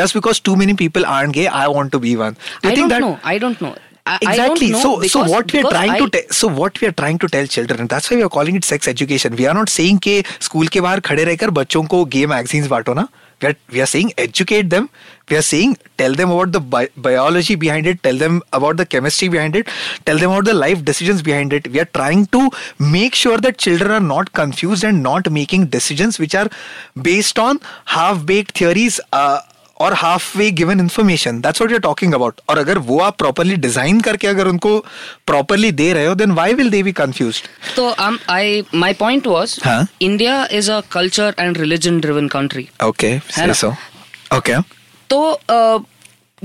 just 0.00 0.14
because 0.20 0.42
too 0.50 0.54
many 0.62 0.78
people 0.84 1.08
aren't 1.16 1.38
gay 1.40 1.48
I 1.64 1.66
want 1.78 1.90
to 1.96 2.02
be 2.06 2.14
one 2.22 2.38
do 2.38 2.68
you 2.68 2.70
i 2.70 2.74
think 2.76 2.84
don't 2.84 2.94
that 2.94 3.00
know 3.08 3.18
I 4.11 4.17
know 4.17 4.29
I, 4.29 4.33
exactly 4.33 4.69
don't 4.71 4.83
know 4.83 5.07
so 5.07 5.13
so 5.15 5.23
what 5.35 5.53
we 5.53 5.59
are 5.59 5.63
because 5.63 5.77
trying 5.77 5.95
to 6.03 6.09
I- 6.09 6.13
te- 6.19 6.33
so 6.41 6.47
what 6.59 6.81
we 6.81 6.87
are 6.91 6.95
trying 7.03 7.17
to 7.25 7.31
tell 7.37 7.47
children 7.57 7.87
that's 7.95 8.09
why 8.11 8.17
we 8.21 8.27
are 8.27 8.33
calling 8.39 8.55
it 8.61 8.69
sex 8.73 8.87
education 8.95 9.35
we 9.43 9.47
are 9.53 9.57
not 9.61 9.69
saying 9.77 9.99
कि 10.07 10.21
school 10.49 10.67
के 10.77 10.81
बाहर 10.87 10.99
खड़े 11.09 11.23
रहकर 11.31 11.49
बच्चों 11.63 11.83
को 11.95 12.03
गे 12.17 12.25
magazines 12.35 12.67
बांटो 12.75 12.93
ना 13.01 13.07
we 13.43 13.47
are, 13.47 13.55
we 13.73 13.81
are 13.83 13.85
saying 13.89 14.09
educate 14.21 14.69
them 14.71 14.87
we 15.31 15.35
are 15.41 15.43
saying 15.49 15.75
tell 16.01 16.15
them 16.21 16.31
about 16.37 16.49
the 16.55 16.59
bi- 16.71 16.89
biology 17.05 17.55
behind 17.61 17.85
it 17.91 18.01
tell 18.07 18.17
them 18.23 18.39
about 18.57 18.81
the 18.81 18.85
chemistry 18.95 19.29
behind 19.35 19.55
it 19.59 19.69
tell 20.09 20.17
them 20.23 20.33
about 20.33 20.49
the 20.49 20.55
life 20.63 20.81
decisions 20.89 21.21
behind 21.27 21.55
it 21.59 21.69
we 21.75 21.79
are 21.83 21.87
trying 21.99 22.25
to 22.37 22.41
make 22.95 23.19
sure 23.21 23.37
that 23.45 23.57
children 23.67 23.93
are 23.99 24.05
not 24.09 24.33
confused 24.41 24.83
and 24.89 25.01
not 25.09 25.29
making 25.37 25.67
decisions 25.77 26.19
which 26.25 26.35
are 26.41 26.47
based 27.09 27.39
on 27.45 27.61
half 27.95 28.25
baked 28.33 28.57
theories 28.61 28.99
uh, 29.21 29.39
और 29.79 29.93
half 29.93 30.37
way 30.37 30.49
given 30.51 30.79
information 30.79 31.39
that's 31.41 31.61
what 31.61 31.71
you're 31.71 31.79
talking 31.79 32.13
about 32.13 32.41
और 32.49 32.57
अगर 32.57 32.77
वो 32.89 32.99
आप 32.99 33.17
properly 33.17 33.55
design 33.57 33.99
करके 34.01 34.27
अगर 34.27 34.47
उनको 34.47 34.77
properly 35.27 35.71
दे 35.71 35.91
रहे 35.93 36.05
हो 36.05 36.15
then 36.15 36.31
why 36.31 36.53
will 36.53 36.69
they 36.69 36.81
be 36.83 36.91
confuse 36.91 37.41
तो 37.75 37.93
I 38.29 38.63
my 38.75 38.93
point 38.93 39.27
was 39.27 39.59
India 40.01 40.45
is 40.51 40.71
a 40.71 40.79
culture 40.91 41.35
and 41.39 41.57
religion 41.57 41.99
driven 41.99 42.27
country 42.27 42.67
okay 42.83 43.15
okay 44.35 44.59
तो 45.09 45.21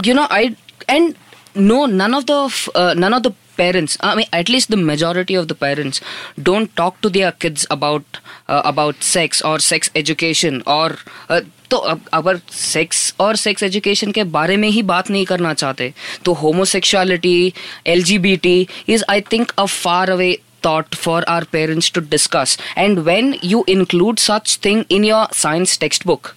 you 0.04 0.14
know 0.14 0.26
I 0.30 0.54
and 0.90 1.14
no 1.56 1.84
none 1.86 2.14
of 2.14 2.24
the 2.24 2.92
none 2.98 3.14
of 3.14 3.22
the 3.22 3.32
parents 3.56 3.96
i 4.00 4.14
mean 4.14 4.38
at 4.40 4.52
least 4.54 4.70
the 4.70 4.80
majority 4.92 5.38
of 5.42 5.48
the 5.48 5.58
parents 5.64 6.00
don't 6.48 6.74
talk 6.76 7.00
to 7.00 7.10
their 7.10 7.32
kids 7.44 7.66
about 7.70 8.20
uh, 8.48 8.62
about 8.64 9.02
sex 9.02 9.42
or 9.42 9.58
sex 9.60 9.90
education 9.94 10.62
or 10.78 10.88
uh, 11.28 11.42
तो 11.70 11.76
अब 11.90 12.00
अगर 12.14 12.38
sex 12.52 12.98
और 13.20 13.36
sex 13.36 13.62
education 13.62 14.10
के 14.12 14.24
बारे 14.34 14.56
में 14.56 14.68
ही 14.68 14.82
बात 14.90 15.10
नहीं 15.10 15.24
करना 15.26 15.52
चाहते 15.54 15.92
तो 16.24 16.32
homosexuality 16.42 17.52
L 17.86 18.02
G 18.10 18.66
is 18.88 19.04
I 19.10 19.20
think 19.32 19.52
a 19.58 19.64
far 19.64 20.10
away 20.10 20.36
thought 20.66 20.94
for 20.94 21.24
our 21.28 21.44
parents 21.52 21.90
to 21.92 22.00
discuss 22.10 22.58
and 22.78 22.98
when 23.08 23.34
you 23.44 23.64
include 23.68 24.18
such 24.18 24.58
thing 24.64 24.84
in 24.90 25.04
your 25.04 25.26
science 25.34 25.78
text 25.78 26.06
book 26.06 26.30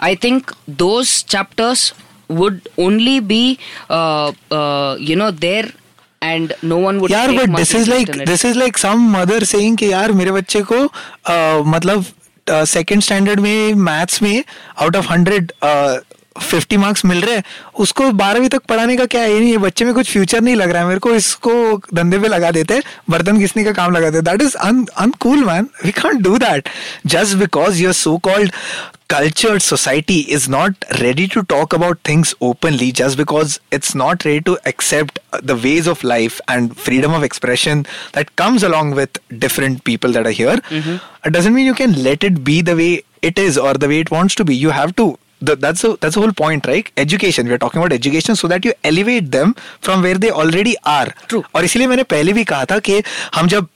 I 0.00 0.16
think 0.24 0.52
those 0.84 1.08
chapters 1.28 1.92
would 2.30 2.60
only 2.78 3.18
be 3.34 3.44
you 3.90 5.16
know 5.16 5.30
there 5.30 5.72
and 6.22 6.52
no 6.64 6.76
one 6.78 6.98
would 7.00 7.10
यार 7.10 7.32
but 7.32 7.56
this 7.56 7.74
is 7.74 7.90
like 7.90 8.10
this 8.26 8.44
is 8.44 8.58
like 8.58 8.78
some 8.78 9.10
mother 9.16 9.44
saying 9.44 9.76
कि 9.76 9.92
यार 9.92 10.12
मेरे 10.12 10.32
बच्चे 10.32 10.62
को 10.62 10.76
uh, 10.76 11.66
मतलब 11.66 12.04
second 12.46 13.02
standard 13.02 13.40
में 13.40 13.74
maths 13.74 14.22
में 14.22 14.42
out 14.82 14.96
of 14.96 15.06
hundred 15.08 15.52
fifty 16.40 16.76
marks 16.76 17.04
मिल 17.04 17.20
रहे 17.22 17.34
हैं 17.34 17.44
उसको 17.84 18.10
बारहवीं 18.12 18.48
तक 18.48 18.62
पढ़ाने 18.68 18.96
का 18.96 19.04
क्या 19.06 19.22
है? 19.22 19.42
ये 19.42 19.58
बच्चे 19.58 19.84
में 19.84 19.92
कुछ 19.94 20.10
फ्यूचर 20.10 20.40
नहीं 20.40 20.56
लग 20.56 20.70
रहा 20.70 20.82
है। 20.82 20.88
मेरे 20.88 21.00
को 21.00 21.14
इसको 21.14 21.76
धंधे 21.94 22.18
पे 22.18 22.28
लगा 22.28 22.50
देते 22.50 22.80
बर्तन 23.10 23.38
घिसने 23.38 23.64
का 23.64 23.72
काम 23.72 23.92
लगा 23.92 24.10
देते 24.10 24.30
that 24.30 24.42
is 24.42 24.56
uncool 24.56 25.44
man 25.44 25.68
we 25.84 25.90
can't 26.00 26.22
do 26.22 26.38
that 26.38 26.68
just 27.06 27.36
because 27.36 27.82
you're 27.82 27.92
so 27.92 28.16
called 28.24 28.52
cultured 29.10 29.60
society 29.62 30.18
is 30.30 30.48
not 30.50 30.84
ready 30.92 31.26
to 31.26 31.40
talk 31.50 31.74
about 31.74 31.98
things 32.08 32.34
openly 32.42 32.90
just 32.92 33.18
because 33.18 33.58
it's 33.72 33.94
not 33.96 34.26
ready 34.26 34.40
to 34.40 34.56
accept 34.66 35.18
the 35.44 35.58
ways 35.62 35.88
of 35.88 36.06
life 36.06 36.40
and 36.50 36.72
freedom 36.84 37.14
of 37.14 37.24
expression 37.24 37.82
that 38.16 38.30
comes 38.38 38.64
along 38.64 38.94
with 38.94 39.20
different 39.32 39.80
people 39.84 40.12
that 40.12 40.26
are 40.26 40.32
here 40.32 40.62
doesn't 41.28 41.54
mean 41.54 41.66
you 41.66 41.74
can 41.74 41.94
let 41.96 42.24
it 42.24 42.38
be 42.50 42.60
the 42.62 42.70
way 42.82 42.92
it 43.24 43.38
is 43.38 43.58
और 43.58 43.76
the 43.76 43.84
way 43.84 43.98
it 44.00 44.12
wants 44.12 44.36
to 44.36 44.44
be 44.44 44.56
you 44.56 44.70
have 44.70 44.90
to 44.90 45.16
the, 45.40 45.56
that's 45.56 45.82
the 45.82 45.96
that's 46.00 46.14
the 46.14 46.20
whole 46.20 46.32
point 46.32 46.66
right 46.66 46.90
education 46.96 47.46
we 47.46 47.52
are 47.52 47.58
talking 47.58 47.80
about 47.80 47.92
education 47.92 48.36
so 48.36 48.48
that 48.48 48.64
you 48.64 48.72
elevate 48.84 49.30
them 49.30 49.54
from 49.80 50.02
where 50.02 50.18
they 50.18 50.30
already 50.30 50.74
are 50.84 51.08
True. 51.28 51.42
और 51.54 51.64
इसीलिए 51.64 51.88
मैंने 51.88 52.02
पहले 52.14 52.32
भी 52.32 52.44
कहा 52.44 52.64
था 52.64 52.78
कि 52.78 53.02
हम 53.34 53.48
जब 53.48 53.68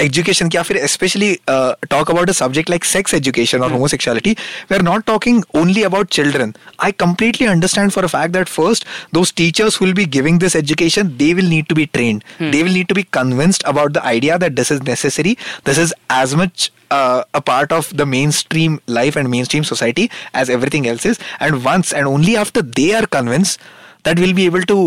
एजुकेशन 0.00 0.48
या 0.54 0.62
फिर 0.62 0.86
specially 0.92 1.32
talk 1.48 2.10
about 2.10 2.28
a 2.28 2.32
subject 2.32 2.70
like 2.70 2.84
sex 2.84 3.14
education 3.14 3.62
और 3.62 3.72
homosexuality 3.72 4.32
we 4.70 4.76
are 4.78 4.84
not 4.86 5.04
talking 5.10 5.36
only 5.60 5.84
about 5.88 6.10
children 6.16 6.52
i 6.86 6.90
completely 7.02 7.48
understand 7.52 7.94
for 7.96 8.02
a 8.08 8.10
fact 8.14 8.34
that 8.36 8.50
first 8.54 8.86
those 9.18 9.32
teachers 9.42 9.76
who 9.78 9.86
will 9.86 9.96
be 10.00 10.06
giving 10.16 10.40
this 10.44 10.56
education 10.62 11.12
they 11.22 11.28
will 11.40 11.50
need 11.52 11.68
to 11.72 11.76
be 11.80 11.86
trained 11.98 12.26
they 12.54 12.62
will 12.66 12.76
need 12.78 12.88
to 12.94 12.98
be 13.00 13.04
convinced 13.18 13.68
about 13.74 13.94
the 13.98 14.04
idea 14.14 14.40
that 14.46 14.56
this 14.62 14.74
is 14.76 14.82
necessary 14.90 15.36
this 15.70 15.80
is 15.84 15.94
as 16.16 16.34
much 16.42 16.66
uh, 16.90 17.22
a 17.42 17.44
part 17.52 17.72
of 17.78 17.92
the 18.02 18.08
mainstream 18.16 18.76
life 18.98 19.20
and 19.22 19.32
mainstream 19.36 19.68
society 19.70 20.10
as 20.42 20.52
everything 20.58 20.90
else 20.94 21.08
is 21.12 21.22
and 21.38 21.64
once 21.70 21.94
and 22.00 22.12
only 22.16 22.36
after 22.44 22.66
they 22.80 22.90
are 23.00 23.06
convinced 23.18 23.64
that 24.08 24.18
we'll 24.24 24.38
be 24.42 24.50
able 24.52 24.68
to 24.74 24.78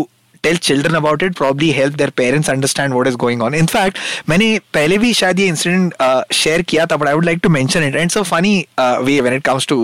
tell 0.46 0.54
children 0.66 0.94
about 0.94 1.22
it 1.26 1.34
probably 1.38 1.68
help 1.76 1.96
their 2.00 2.10
parents 2.18 2.48
understand 2.52 2.94
what 2.96 3.08
is 3.10 3.16
going 3.22 3.40
on 3.46 3.54
in 3.60 3.66
fact 3.70 3.96
मैंने 4.28 4.50
पहले 4.74 4.98
भी 5.04 5.12
शायद 5.20 5.40
ये 5.40 5.46
incident 5.54 5.94
share 6.40 6.62
किया 6.72 6.86
था 6.92 6.96
but 7.02 7.08
I 7.12 7.14
would 7.18 7.26
like 7.28 7.42
to 7.46 7.50
mention 7.56 7.86
it 7.88 7.96
and 7.96 8.10
it's 8.10 8.20
a 8.20 8.24
funny 8.28 8.52
uh, 8.84 9.02
way 9.08 9.16
when 9.26 9.36
it 9.38 9.42
comes 9.48 9.66
to 9.72 9.78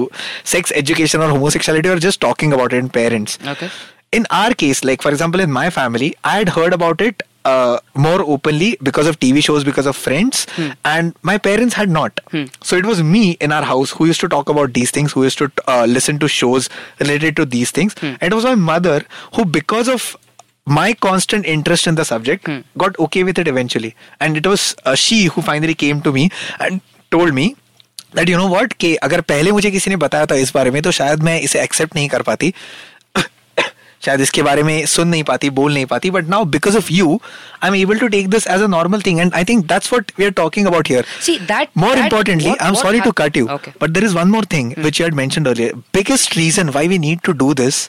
sex 0.53 0.73
education 0.83 1.25
or 1.27 1.29
homosexuality 1.33 1.91
or 1.95 1.99
just 2.07 2.21
talking 2.27 2.53
about 2.59 2.73
it 2.73 2.85
in 2.85 2.89
parents 3.01 3.39
Okay. 3.55 3.71
in 4.21 4.27
our 4.41 4.55
case 4.65 4.85
like 4.91 5.03
for 5.09 5.11
example 5.17 5.45
in 5.47 5.51
my 5.59 5.69
family 5.79 6.13
I 6.33 6.37
had 6.37 6.51
heard 6.59 6.73
about 6.79 7.01
it 7.09 7.23
uh, 7.53 7.79
more 8.07 8.21
openly 8.35 8.71
because 8.83 9.07
of 9.09 9.19
TV 9.21 9.43
shows, 9.47 9.65
because 9.65 9.85
of 9.87 9.97
friends, 10.03 10.47
and 10.91 11.15
my 11.31 11.37
parents 11.47 11.75
had 11.75 11.91
not. 11.97 12.21
So 12.63 12.77
it 12.83 12.87
was 12.91 13.03
me 13.03 13.33
in 13.47 13.53
our 13.53 13.67
house 13.71 13.91
who 13.91 14.07
used 14.11 14.23
to 14.23 14.29
talk 14.35 14.49
about 14.49 14.73
these 14.73 14.91
things, 14.91 15.13
who 15.13 15.25
used 15.25 15.37
to 15.43 15.51
uh, 15.69 15.85
listen 15.87 16.19
to 16.21 16.27
shows 16.37 16.71
related 17.01 17.37
to 17.37 17.45
these 17.45 17.71
things. 17.71 17.95
And 18.03 18.23
it 18.23 18.33
was 18.33 18.45
my 18.45 18.55
mother 18.55 19.03
who, 19.35 19.45
because 19.45 19.91
of 19.97 20.17
my 20.70 20.94
constant 20.94 21.46
interest 21.46 21.88
in 21.88 21.96
the 21.96 22.06
subject, 22.06 22.46
hmm. 22.48 22.60
got 22.78 23.00
okay 23.00 23.24
with 23.24 23.40
it 23.40 23.48
eventually. 23.48 23.96
And 24.20 24.38
it 24.38 24.48
was 24.48 24.76
uh, 24.86 24.96
she 24.96 25.24
who 25.26 25.42
finally 25.42 25.76
came 25.76 26.02
to 26.02 26.14
me 26.14 26.30
and 26.60 26.82
told 27.12 27.34
me 27.40 27.48
that 28.16 28.30
you 28.30 28.38
know 28.38 28.48
what 28.50 28.74
कि 28.74 28.96
अगर 28.96 29.22
पहले 29.22 29.52
मुझे 29.52 29.72
किसी 29.72 29.90
ने 29.90 29.96
बताया 29.96 30.26
था 30.26 30.36
इस 30.36 30.54
बारे 30.54 30.72
में 30.72 30.82
तो 30.82 30.92
शायद 30.92 31.24
मैं 31.24 31.40
इसे 31.42 31.62
एक्सेप्ट 31.62 31.96
नहीं 31.96 32.08
कर 32.10 32.22
पाती 32.22 32.54
शायद 34.05 34.21
इसके 34.21 34.43
बारे 34.43 34.63
में 34.63 34.85
सुन 34.87 35.09
नहीं 35.09 35.23
पाती 35.25 35.51
बोल 35.59 35.75
नहीं 35.75 35.87
पाती 35.91 36.11
but 36.11 36.29
now 36.29 36.45
because 36.55 36.77
of 36.77 36.91
you 36.93 37.19
I 37.63 37.69
am 37.69 37.75
able 37.77 37.99
to 37.99 38.09
take 38.15 38.29
this 38.31 38.47
as 38.55 38.63
a 38.63 38.67
normal 38.77 39.03
thing 39.07 39.21
and 39.21 39.35
I 39.35 39.45
think 39.49 39.65
that's 39.69 39.93
what 39.93 40.13
we 40.19 40.25
are 40.25 40.31
talking 40.43 40.67
about 40.67 40.89
here 40.89 41.05
See, 41.29 41.37
that- 41.53 41.79
more 41.85 41.93
that- 41.95 42.03
importantly 42.05 42.51
what- 42.53 42.65
i'm 42.67 42.77
what 42.79 42.87
sorry 42.87 43.01
to 43.07 43.13
hap- 43.13 43.19
cut 43.23 43.39
you 43.41 43.47
Okay. 43.57 43.73
but 43.85 43.95
there 43.99 44.09
is 44.11 44.17
one 44.21 44.35
more 44.37 44.45
thing 44.57 44.73
which 44.87 45.01
you 45.03 45.07
had 45.09 45.19
mentioned 45.23 45.51
earlier 45.53 45.79
biggest 45.99 46.37
reason 46.43 46.73
why 46.79 46.85
we 46.95 47.01
need 47.07 47.25
to 47.31 47.37
do 47.45 47.51
this 47.63 47.81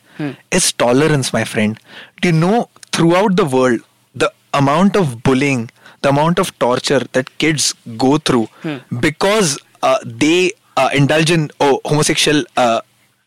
is 0.60 0.70
tolerance 0.86 1.34
my 1.38 1.44
friend 1.54 1.82
do 2.26 2.32
you 2.34 2.38
know 2.44 2.64
throughout 2.98 3.38
the 3.42 3.48
world 3.58 3.86
the 4.16 4.32
amount 4.64 5.00
of 5.04 5.14
bullying 5.30 5.64
the 6.06 6.10
amount 6.16 6.40
of 6.46 6.50
torture 6.66 7.02
that 7.18 7.30
kids 7.44 7.70
go 8.04 8.12
through 8.30 8.46
because 9.08 9.58
uh, 9.84 9.98
they 10.24 10.52
uh, 10.78 10.90
indulge 10.94 11.32
in 11.32 11.50
oh, 11.60 11.80
homosexual 11.86 12.44
uh, 12.58 12.80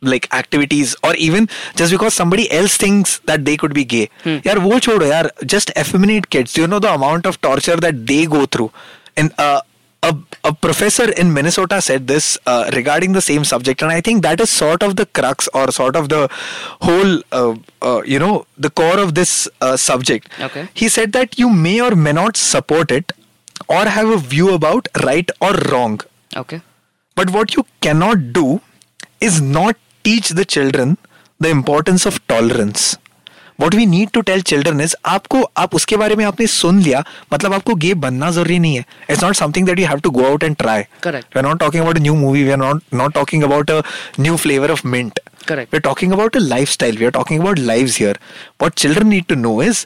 like 0.04 0.32
activities 0.34 0.96
or 1.04 1.16
even 1.16 1.50
just 1.76 1.92
because 1.92 2.14
somebody 2.14 2.52
else 2.52 2.78
thinks 2.78 3.20
that 3.32 3.46
they 3.46 3.58
could 3.58 3.74
be 3.74 3.86
gay 3.96 4.08
hmm. 4.24 4.40
yaar 4.48 4.58
wo 4.70 4.80
chodo 4.88 5.12
yaar 5.14 5.26
just 5.56 5.72
effeminate 5.84 6.30
kids 6.38 6.58
you 6.62 6.68
know 6.74 6.82
the 6.88 6.94
amount 6.94 7.26
of 7.32 7.40
torture 7.50 7.78
that 7.88 8.06
they 8.12 8.26
go 8.38 8.46
through 8.46 8.72
and 9.16 9.34
uh, 9.38 9.62
a, 10.04 10.16
a 10.44 10.54
professor 10.54 11.10
in 11.12 11.34
Minnesota 11.34 11.82
said 11.82 12.08
this 12.08 12.38
uh, 12.46 12.70
regarding 12.74 13.14
the 13.14 13.22
same 13.22 13.44
subject, 13.46 13.82
and 13.82 13.92
I 13.92 14.02
think 14.02 14.22
that 14.24 14.42
is 14.42 14.50
sort 14.50 14.84
of 14.84 14.96
the 14.98 15.06
crux 15.06 15.48
or 15.54 15.72
sort 15.72 15.96
of 15.96 16.10
the 16.10 16.30
whole, 16.82 17.22
uh, 17.32 17.56
uh, 17.82 18.02
you 18.06 18.20
know, 18.20 18.46
the 18.58 18.70
core 18.70 19.00
of 19.00 19.16
this 19.16 19.48
uh, 19.62 19.78
subject. 19.78 20.28
Okay. 20.40 20.68
He 20.74 20.90
said 20.90 21.14
that 21.14 21.40
you 21.40 21.50
may 21.50 21.80
or 21.82 21.96
may 21.96 22.12
not 22.12 22.36
support 22.38 22.92
it 22.92 23.14
or 23.70 23.86
have 23.86 24.10
a 24.10 24.18
view 24.18 24.54
about 24.54 24.88
right 25.04 25.30
or 25.40 25.54
wrong. 25.72 26.02
Okay. 26.36 26.62
But 27.16 27.30
what 27.30 27.56
you 27.56 27.66
cannot 27.82 28.34
do 28.34 28.62
is 29.22 29.42
not 29.42 29.78
teach 30.05 30.33
the 30.41 30.45
children 30.57 30.97
the 31.45 31.51
importance 31.59 32.07
of 32.11 32.19
tolerance. 32.33 32.97
What 33.63 33.75
we 33.79 33.85
need 33.93 34.11
to 34.17 34.21
tell 34.27 34.43
children 34.49 34.81
is 34.83 34.95
आपको 35.13 35.43
आप 35.63 35.75
उसके 35.75 35.97
बारे 36.03 36.17
में 36.17 36.25
आपने 36.25 36.47
सुन 36.47 36.81
लिया 36.83 37.03
मतलब 37.33 37.55
आपको 37.55 37.75
गे 37.85 37.93
बनना 38.05 38.31
जरूरी 38.37 38.59
नहीं 38.65 38.77
है 38.77 38.85
it's 39.11 39.23
not 39.23 39.35
something 39.37 39.67
that 39.67 39.79
you 39.81 39.87
have 39.87 40.01
to 40.01 40.11
go 40.19 40.25
out 40.27 40.43
and 40.45 40.57
try 40.57 40.83
Correct. 41.07 41.25
We 41.35 41.39
are 41.39 41.45
not 41.47 41.59
talking 41.61 41.83
about 41.83 41.97
a 41.97 42.01
new 42.03 42.15
movie 42.17 42.45
we 42.45 42.51
are 42.51 42.57
not 42.59 42.83
not 43.01 43.15
talking 43.15 43.43
about 43.45 43.71
a 43.71 43.81
new 44.21 44.37
flavour 44.45 44.71
of 44.71 44.85
mint 44.95 45.21
Correct. 45.51 45.73
we're 45.75 45.85
talking 45.89 46.15
about 46.19 46.35
a 46.39 46.41
lifestyle 46.47 46.97
we 47.03 47.07
are 47.09 47.15
talking 47.19 47.43
about 47.45 47.61
lives 47.71 47.95
here 48.05 48.15
what 48.63 48.75
children 48.85 49.11
need 49.15 49.27
to 49.33 49.37
know 49.43 49.53
is 49.67 49.79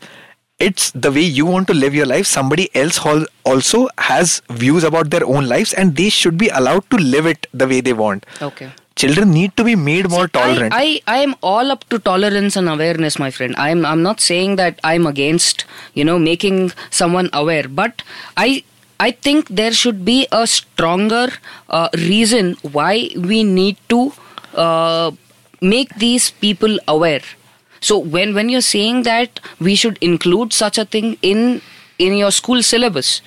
it's 0.61 0.89
the 1.07 1.13
way 1.17 1.25
you 1.39 1.45
want 1.51 1.69
to 1.73 1.77
live 1.81 1.99
your 1.99 2.07
life 2.13 2.29
somebody 2.31 2.65
else 2.83 2.99
hol- 3.05 3.27
also 3.53 3.81
has 4.09 4.33
views 4.63 4.87
about 4.89 5.11
their 5.15 5.29
own 5.37 5.47
lives 5.53 5.75
and 5.83 5.95
they 6.01 6.09
should 6.17 6.37
be 6.43 6.49
allowed 6.61 6.89
to 6.95 7.01
live 7.15 7.29
it 7.35 7.47
the 7.63 7.69
way 7.75 7.81
they 7.91 7.95
want 8.01 8.27
Okay. 8.49 8.69
children 9.02 9.32
need 9.32 9.56
to 9.58 9.64
be 9.64 9.76
made 9.76 10.10
more 10.10 10.28
tolerant 10.28 10.74
I, 10.74 11.02
I, 11.08 11.16
I 11.16 11.18
am 11.28 11.36
all 11.42 11.72
up 11.72 11.84
to 11.90 12.00
tolerance 12.00 12.56
and 12.56 12.68
awareness, 12.70 13.20
my 13.20 13.32
friend. 13.32 13.56
I'm 13.58 13.86
I'm 13.86 14.04
not 14.04 14.20
saying 14.20 14.56
that 14.58 14.80
I'm 14.84 15.06
against, 15.08 15.66
you 15.94 16.04
know, 16.04 16.18
making 16.20 16.72
someone 16.90 17.30
aware, 17.34 17.68
but 17.68 18.04
I 18.36 18.64
I 19.00 19.12
think 19.12 19.50
there 19.50 19.74
should 19.74 20.04
be 20.06 20.28
a 20.32 20.48
stronger 20.48 21.28
uh, 21.70 21.90
reason 21.94 22.56
why 22.78 23.10
we 23.16 23.44
need 23.44 23.78
to 23.90 24.14
uh, 24.56 25.12
make 25.62 25.94
these 25.96 26.32
people 26.32 26.80
aware. 26.88 27.22
So 27.80 27.98
when 28.00 28.34
when 28.34 28.50
you're 28.50 28.68
saying 28.70 29.04
that 29.04 29.40
we 29.60 29.76
should 29.76 29.98
include 30.02 30.54
such 30.54 30.78
a 30.78 30.86
thing 30.86 31.18
in 31.22 31.62
in 32.00 32.18
your 32.18 32.32
school 32.32 32.64
syllabus, 32.64 33.22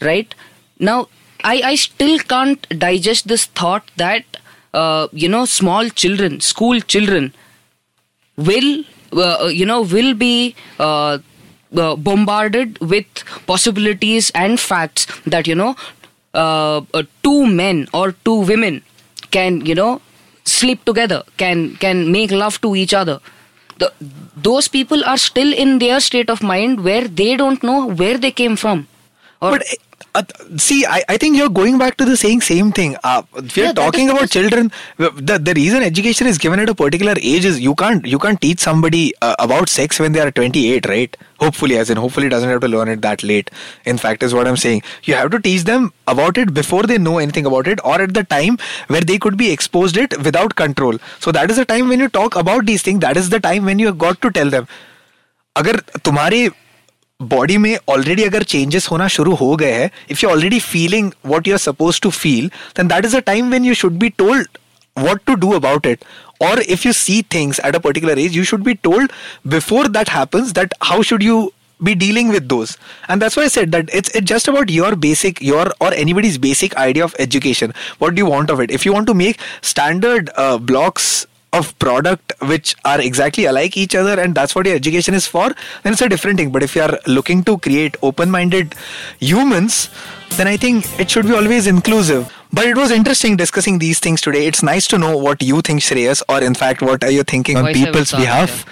right? 0.00 0.34
Now 0.78 1.08
I 1.42 1.56
I 1.72 1.74
still 1.76 2.18
can't 2.18 2.68
digest 2.86 3.28
this 3.28 3.46
thought 3.46 3.90
that 3.96 4.24
uh, 4.74 5.08
you 5.12 5.28
know 5.28 5.44
small 5.44 5.88
children, 5.88 6.40
school 6.40 6.80
children, 6.80 7.32
will 8.36 8.84
uh, 9.12 9.46
you 9.46 9.66
know 9.66 9.82
will 9.82 10.14
be 10.14 10.54
uh, 10.78 11.18
uh, 11.76 11.96
bombarded 11.96 12.78
with 12.80 13.06
possibilities 13.46 14.30
and 14.34 14.60
facts 14.60 15.06
that 15.26 15.46
you 15.46 15.54
know 15.54 15.76
uh, 16.34 16.80
uh, 16.92 17.02
two 17.22 17.46
men 17.46 17.88
or 17.92 18.12
two 18.24 18.40
women 18.40 18.82
can 19.30 19.64
you 19.66 19.74
know 19.74 20.00
sleep 20.44 20.84
together 20.84 21.22
can 21.36 21.76
can 21.76 22.10
make 22.12 22.30
love 22.30 22.60
to 22.60 22.74
each 22.76 22.94
other. 22.94 23.20
The, 23.78 23.92
those 24.36 24.68
people 24.68 25.04
are 25.04 25.16
still 25.18 25.52
in 25.52 25.78
their 25.80 25.98
state 26.00 26.30
of 26.30 26.42
mind 26.42 26.84
where 26.84 27.08
they 27.08 27.36
don't 27.36 27.62
know 27.62 27.86
where 27.88 28.18
they 28.18 28.30
came 28.30 28.56
from. 28.56 28.86
Or 29.40 29.50
but 29.52 29.64
uh, 30.15 30.23
see 30.57 30.85
I, 30.85 31.03
I 31.07 31.17
think 31.17 31.37
you're 31.37 31.49
going 31.49 31.77
back 31.77 31.95
to 31.97 32.05
the 32.05 32.15
saying 32.17 32.41
same 32.41 32.71
thing 32.71 32.95
uh, 33.03 33.21
we're 33.33 33.41
Yeah, 33.41 33.65
that 33.67 33.75
talking 33.75 34.07
is- 34.07 34.13
about 34.13 34.29
children 34.29 34.71
the, 34.97 35.37
the 35.47 35.53
reason 35.53 35.83
education 35.83 36.27
is 36.27 36.37
given 36.37 36.59
at 36.59 36.69
a 36.69 36.75
particular 36.75 37.13
age 37.21 37.45
is 37.45 37.59
you 37.59 37.75
can't 37.75 38.05
you 38.05 38.17
can't 38.17 38.41
teach 38.41 38.59
somebody 38.59 39.13
uh, 39.21 39.35
about 39.39 39.69
sex 39.69 39.99
when 39.99 40.11
they 40.13 40.19
are 40.19 40.31
28 40.31 40.87
right 40.87 41.15
hopefully 41.39 41.77
as 41.77 41.89
in 41.89 41.97
hopefully 41.97 42.29
doesn't 42.29 42.49
have 42.49 42.61
to 42.61 42.67
learn 42.67 42.87
it 42.89 43.01
that 43.01 43.23
late 43.23 43.51
in 43.85 43.97
fact 43.97 44.23
is 44.23 44.33
what 44.33 44.47
i'm 44.47 44.57
saying 44.57 44.81
you 45.03 45.13
have 45.13 45.29
to 45.31 45.39
teach 45.39 45.63
them 45.65 45.91
about 46.07 46.37
it 46.37 46.53
before 46.53 46.83
they 46.83 46.97
know 46.97 47.17
anything 47.19 47.45
about 47.45 47.67
it 47.67 47.79
or 47.85 48.01
at 48.01 48.13
the 48.13 48.23
time 48.23 48.57
where 48.87 49.01
they 49.01 49.17
could 49.19 49.37
be 49.37 49.51
exposed 49.51 49.95
it 49.97 50.17
without 50.29 50.55
control 50.55 50.97
so 51.19 51.31
that 51.31 51.49
is 51.51 51.57
the 51.57 51.65
time 51.65 51.87
when 51.87 51.99
you 51.99 52.09
talk 52.09 52.35
about 52.35 52.65
these 52.65 52.81
things 52.81 52.99
that 53.01 53.15
is 53.15 53.29
the 53.29 53.39
time 53.39 53.63
when 53.65 53.79
you 53.79 53.85
have 53.87 53.97
got 54.07 54.21
to 54.21 54.31
tell 54.41 54.49
them 54.57 54.67
अगर 55.57 55.77
तुम्हारे 56.05 56.39
body 57.21 57.57
में 57.57 57.75
already 57.89 58.23
अगर 58.23 58.43
changes 58.51 58.87
होना 58.91 59.07
शुरू 59.17 59.33
हो 59.35 59.55
गए 59.55 59.71
हैं 59.71 59.89
if 60.11 60.23
you 60.23 60.29
already 60.29 60.59
feeling 60.59 61.11
what 61.25 61.47
you 61.47 61.53
are 61.53 61.59
suppose 61.59 61.99
to 62.01 62.09
feel 62.09 62.47
then 62.77 62.87
that 62.87 63.05
is 63.05 63.15
a 63.15 63.19
time 63.31 63.49
when 63.51 63.65
you 63.65 63.73
should 63.83 63.97
be 63.99 64.09
told 64.17 64.47
what 64.95 65.25
to 65.25 65.35
do 65.35 65.53
about 65.55 65.85
it 65.85 66.03
or 66.39 66.59
if 66.75 66.85
you 66.85 66.93
see 66.93 67.21
things 67.35 67.59
at 67.59 67.75
a 67.75 67.79
particular 67.79 68.13
age 68.13 68.35
you 68.35 68.43
should 68.43 68.63
be 68.63 68.75
told 68.87 69.11
before 69.47 69.87
that 69.87 70.09
happens 70.09 70.53
that 70.53 70.73
how 70.81 71.01
should 71.01 71.23
you 71.23 71.37
be 71.81 71.95
dealing 71.95 72.29
with 72.29 72.47
those 72.49 72.77
and 73.07 73.21
that's 73.21 73.37
why 73.37 73.43
i 73.43 73.51
said 73.55 73.71
that 73.71 73.93
it's 73.99 74.09
it's 74.19 74.29
just 74.31 74.49
about 74.53 74.69
your 74.69 74.95
basic 74.95 75.41
your 75.41 75.65
or 75.79 75.93
anybody's 75.93 76.37
basic 76.37 76.75
idea 76.75 77.05
of 77.05 77.15
education 77.19 77.73
what 77.99 78.15
do 78.15 78.19
you 78.19 78.25
want 78.25 78.49
of 78.49 78.59
it 78.59 78.71
if 78.79 78.85
you 78.85 78.93
want 78.93 79.07
to 79.07 79.13
make 79.13 79.39
standard 79.61 80.29
uh, 80.35 80.57
blocks 80.57 81.25
of 81.58 81.78
product 81.78 82.32
which 82.52 82.74
are 82.84 83.00
exactly 83.00 83.44
alike 83.46 83.76
each 83.76 83.94
other 83.94 84.20
and 84.20 84.34
that's 84.34 84.54
what 84.54 84.66
your 84.66 84.74
education 84.74 85.14
is 85.14 85.26
for 85.26 85.48
then 85.82 85.92
it's 85.92 86.02
a 86.02 86.08
different 86.08 86.38
thing. 86.38 86.50
But 86.50 86.62
if 86.62 86.76
you 86.76 86.82
are 86.82 86.98
looking 87.06 87.44
to 87.44 87.58
create 87.58 87.96
open-minded 88.02 88.74
humans 89.20 89.90
then 90.36 90.48
i 90.48 90.56
think 90.56 90.86
it 90.98 91.10
should 91.10 91.26
be 91.26 91.34
always 91.34 91.66
inclusive. 91.66 92.32
But 92.52 92.66
it 92.66 92.76
was 92.76 92.90
interesting 92.92 93.36
discussing 93.36 93.78
these 93.80 93.98
things 93.98 94.20
today. 94.20 94.46
It's 94.46 94.62
nice 94.62 94.86
to 94.88 94.98
know 94.98 95.16
what 95.16 95.42
you 95.42 95.60
think 95.60 95.80
shreyas 95.80 96.22
or 96.28 96.42
in 96.42 96.54
fact 96.54 96.82
what 96.82 97.02
are 97.04 97.10
you 97.10 97.24
thinking 97.24 97.56
on 97.56 97.72
people's 97.72 98.12
behalf 98.12 98.64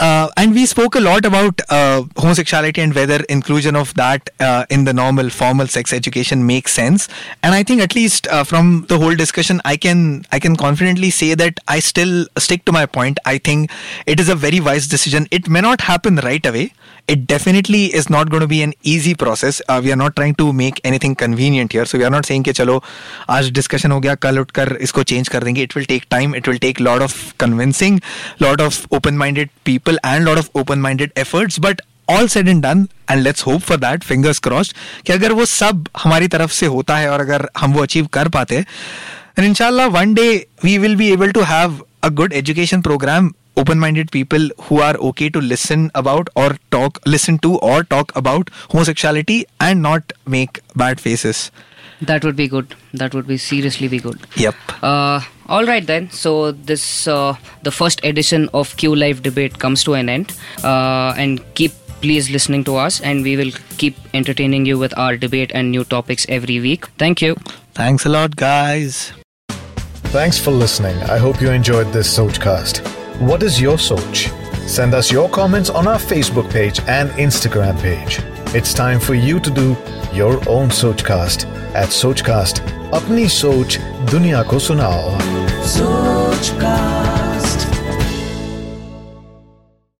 uh, 0.00 0.28
and 0.36 0.54
we 0.54 0.66
spoke 0.66 0.94
a 0.94 1.00
lot 1.00 1.24
about 1.24 1.60
uh, 1.70 2.02
homosexuality 2.16 2.80
and 2.80 2.94
whether 2.94 3.22
inclusion 3.28 3.76
of 3.76 3.94
that 3.94 4.30
uh, 4.40 4.64
in 4.70 4.84
the 4.84 4.92
normal 4.92 5.30
formal 5.30 5.66
sex 5.66 5.92
education 5.92 6.46
makes 6.46 6.72
sense 6.72 7.08
and 7.42 7.54
i 7.54 7.62
think 7.62 7.80
at 7.80 7.94
least 7.94 8.26
uh, 8.28 8.44
from 8.44 8.84
the 8.88 8.98
whole 8.98 9.14
discussion 9.14 9.60
i 9.64 9.76
can 9.76 10.24
i 10.32 10.38
can 10.38 10.56
confidently 10.56 11.10
say 11.10 11.34
that 11.34 11.58
i 11.68 11.78
still 11.78 12.26
stick 12.38 12.64
to 12.64 12.72
my 12.72 12.86
point 12.86 13.18
i 13.24 13.38
think 13.38 13.70
it 14.06 14.20
is 14.20 14.28
a 14.28 14.34
very 14.34 14.60
wise 14.60 14.86
decision 14.86 15.26
it 15.30 15.48
may 15.48 15.60
not 15.60 15.80
happen 15.82 16.16
right 16.16 16.44
away 16.46 16.72
it 17.08 17.26
definitely 17.26 17.82
is 17.94 18.10
not 18.10 18.30
going 18.30 18.40
to 18.40 18.48
be 18.48 18.62
an 18.62 18.72
easy 18.82 19.14
process 19.14 19.62
uh, 19.68 19.80
we 19.82 19.92
are 19.92 19.96
not 19.96 20.16
trying 20.16 20.34
to 20.34 20.52
make 20.52 20.80
anything 20.84 21.14
convenient 21.14 21.72
here 21.72 21.84
so 21.84 21.98
we 21.98 22.04
are 22.04 22.10
not 22.10 22.26
saying 22.26 22.44
कि 22.44 22.52
चलो 22.52 22.82
आज 23.30 23.50
discussion 23.58 23.92
हो 23.92 24.00
गया 24.00 24.14
कल 24.24 24.38
उठकर 24.38 24.76
इसको 24.82 25.02
change 25.10 25.28
कर 25.28 25.44
देंगे 25.44 25.62
it 25.62 25.76
will 25.76 25.84
take 25.86 26.04
time 26.10 26.34
it 26.36 26.48
will 26.48 26.58
take 26.58 26.80
lot 26.80 27.02
of 27.02 27.32
convincing 27.40 28.00
lot 28.42 28.60
of 28.60 28.92
open 28.98 29.14
minded 29.16 29.48
people 29.90 29.98
and 30.04 30.24
lot 30.24 30.38
of 30.38 30.50
open 30.56 30.78
minded 30.86 31.12
efforts 31.18 31.60
but 31.60 31.80
all 32.10 32.28
said 32.34 32.48
and 32.48 32.62
done 32.62 32.86
and 33.10 33.22
let's 33.22 33.46
hope 33.46 33.60
for 33.68 33.76
that 33.86 34.04
fingers 34.04 34.38
crossed 34.46 34.76
कि 35.06 35.12
अगर 35.12 35.32
वो 35.40 35.44
सब 35.52 35.88
हमारी 36.02 36.28
तरफ 36.34 36.50
से 36.58 36.66
होता 36.74 36.96
है 36.96 37.10
और 37.12 37.20
अगर 37.20 37.48
हम 37.58 37.72
वो 37.74 37.82
अचीव 37.82 38.06
कर 38.18 38.28
पाते 38.38 38.64
and 39.40 39.46
inshallah 39.46 39.86
one 39.94 40.12
day 40.18 40.28
we 40.66 40.74
will 40.82 40.94
be 41.00 41.06
able 41.14 41.32
to 41.38 41.40
have 41.48 41.72
a 42.08 42.10
good 42.20 42.34
education 42.38 42.82
program 42.86 43.26
open 43.62 43.80
minded 43.82 44.10
people 44.14 44.46
who 44.68 44.78
are 44.86 44.94
okay 45.08 45.26
to 45.34 45.42
listen 45.48 45.82
about 46.00 46.30
or 46.42 46.46
talk 46.76 47.00
listen 47.14 47.38
to 47.46 47.50
or 47.70 47.74
talk 47.90 48.14
about 48.20 48.52
homosexuality 48.74 49.36
and 49.66 49.84
not 49.88 50.14
make 50.36 50.60
bad 50.84 51.02
faces 51.06 51.42
that 52.12 52.24
would 52.28 52.38
be 52.40 52.46
good 52.54 52.74
that 53.02 53.18
would 53.18 53.28
be 53.34 53.38
seriously 53.48 53.90
be 53.96 54.00
good 54.08 54.26
yep 54.44 54.74
Uh, 54.92 55.20
all 55.50 55.64
right 55.64 55.86
then. 55.86 56.10
So 56.10 56.52
this 56.52 57.06
uh, 57.06 57.36
the 57.62 57.70
first 57.70 58.04
edition 58.04 58.48
of 58.52 58.76
Q 58.76 58.94
Live 58.94 59.22
debate 59.22 59.58
comes 59.58 59.84
to 59.84 59.94
an 59.94 60.08
end, 60.08 60.32
uh, 60.64 61.14
and 61.16 61.42
keep 61.54 61.72
please 62.00 62.30
listening 62.30 62.64
to 62.64 62.76
us, 62.76 63.00
and 63.00 63.22
we 63.22 63.36
will 63.36 63.52
keep 63.78 63.96
entertaining 64.14 64.66
you 64.66 64.78
with 64.78 64.96
our 64.98 65.16
debate 65.16 65.52
and 65.54 65.70
new 65.70 65.84
topics 65.84 66.26
every 66.28 66.60
week. 66.60 66.86
Thank 66.98 67.22
you. 67.22 67.36
Thanks 67.74 68.06
a 68.06 68.08
lot, 68.08 68.36
guys. 68.36 69.12
Thanks 70.16 70.38
for 70.38 70.50
listening. 70.50 70.96
I 71.04 71.18
hope 71.18 71.40
you 71.40 71.50
enjoyed 71.50 71.92
this 71.92 72.16
Sochcast. 72.16 72.86
What 73.20 73.42
is 73.42 73.60
your 73.60 73.76
Soch? 73.76 74.28
Send 74.66 74.94
us 74.94 75.10
your 75.12 75.28
comments 75.28 75.70
on 75.70 75.86
our 75.86 75.98
Facebook 75.98 76.50
page 76.50 76.80
and 76.86 77.10
Instagram 77.10 77.78
page. 77.80 78.20
It's 78.54 78.74
time 78.74 78.98
for 79.00 79.14
you 79.14 79.40
to 79.40 79.50
do 79.50 79.76
your 80.12 80.36
own 80.48 80.70
Sochcast 80.70 81.46
at 81.74 81.88
Sochcast. 81.88 82.60
अपनी 82.94 83.28
सोच 83.28 83.76
दुनिया 84.10 84.42
को 84.50 84.58
सुनाओ 84.58 85.39
Сучка. 85.63 87.20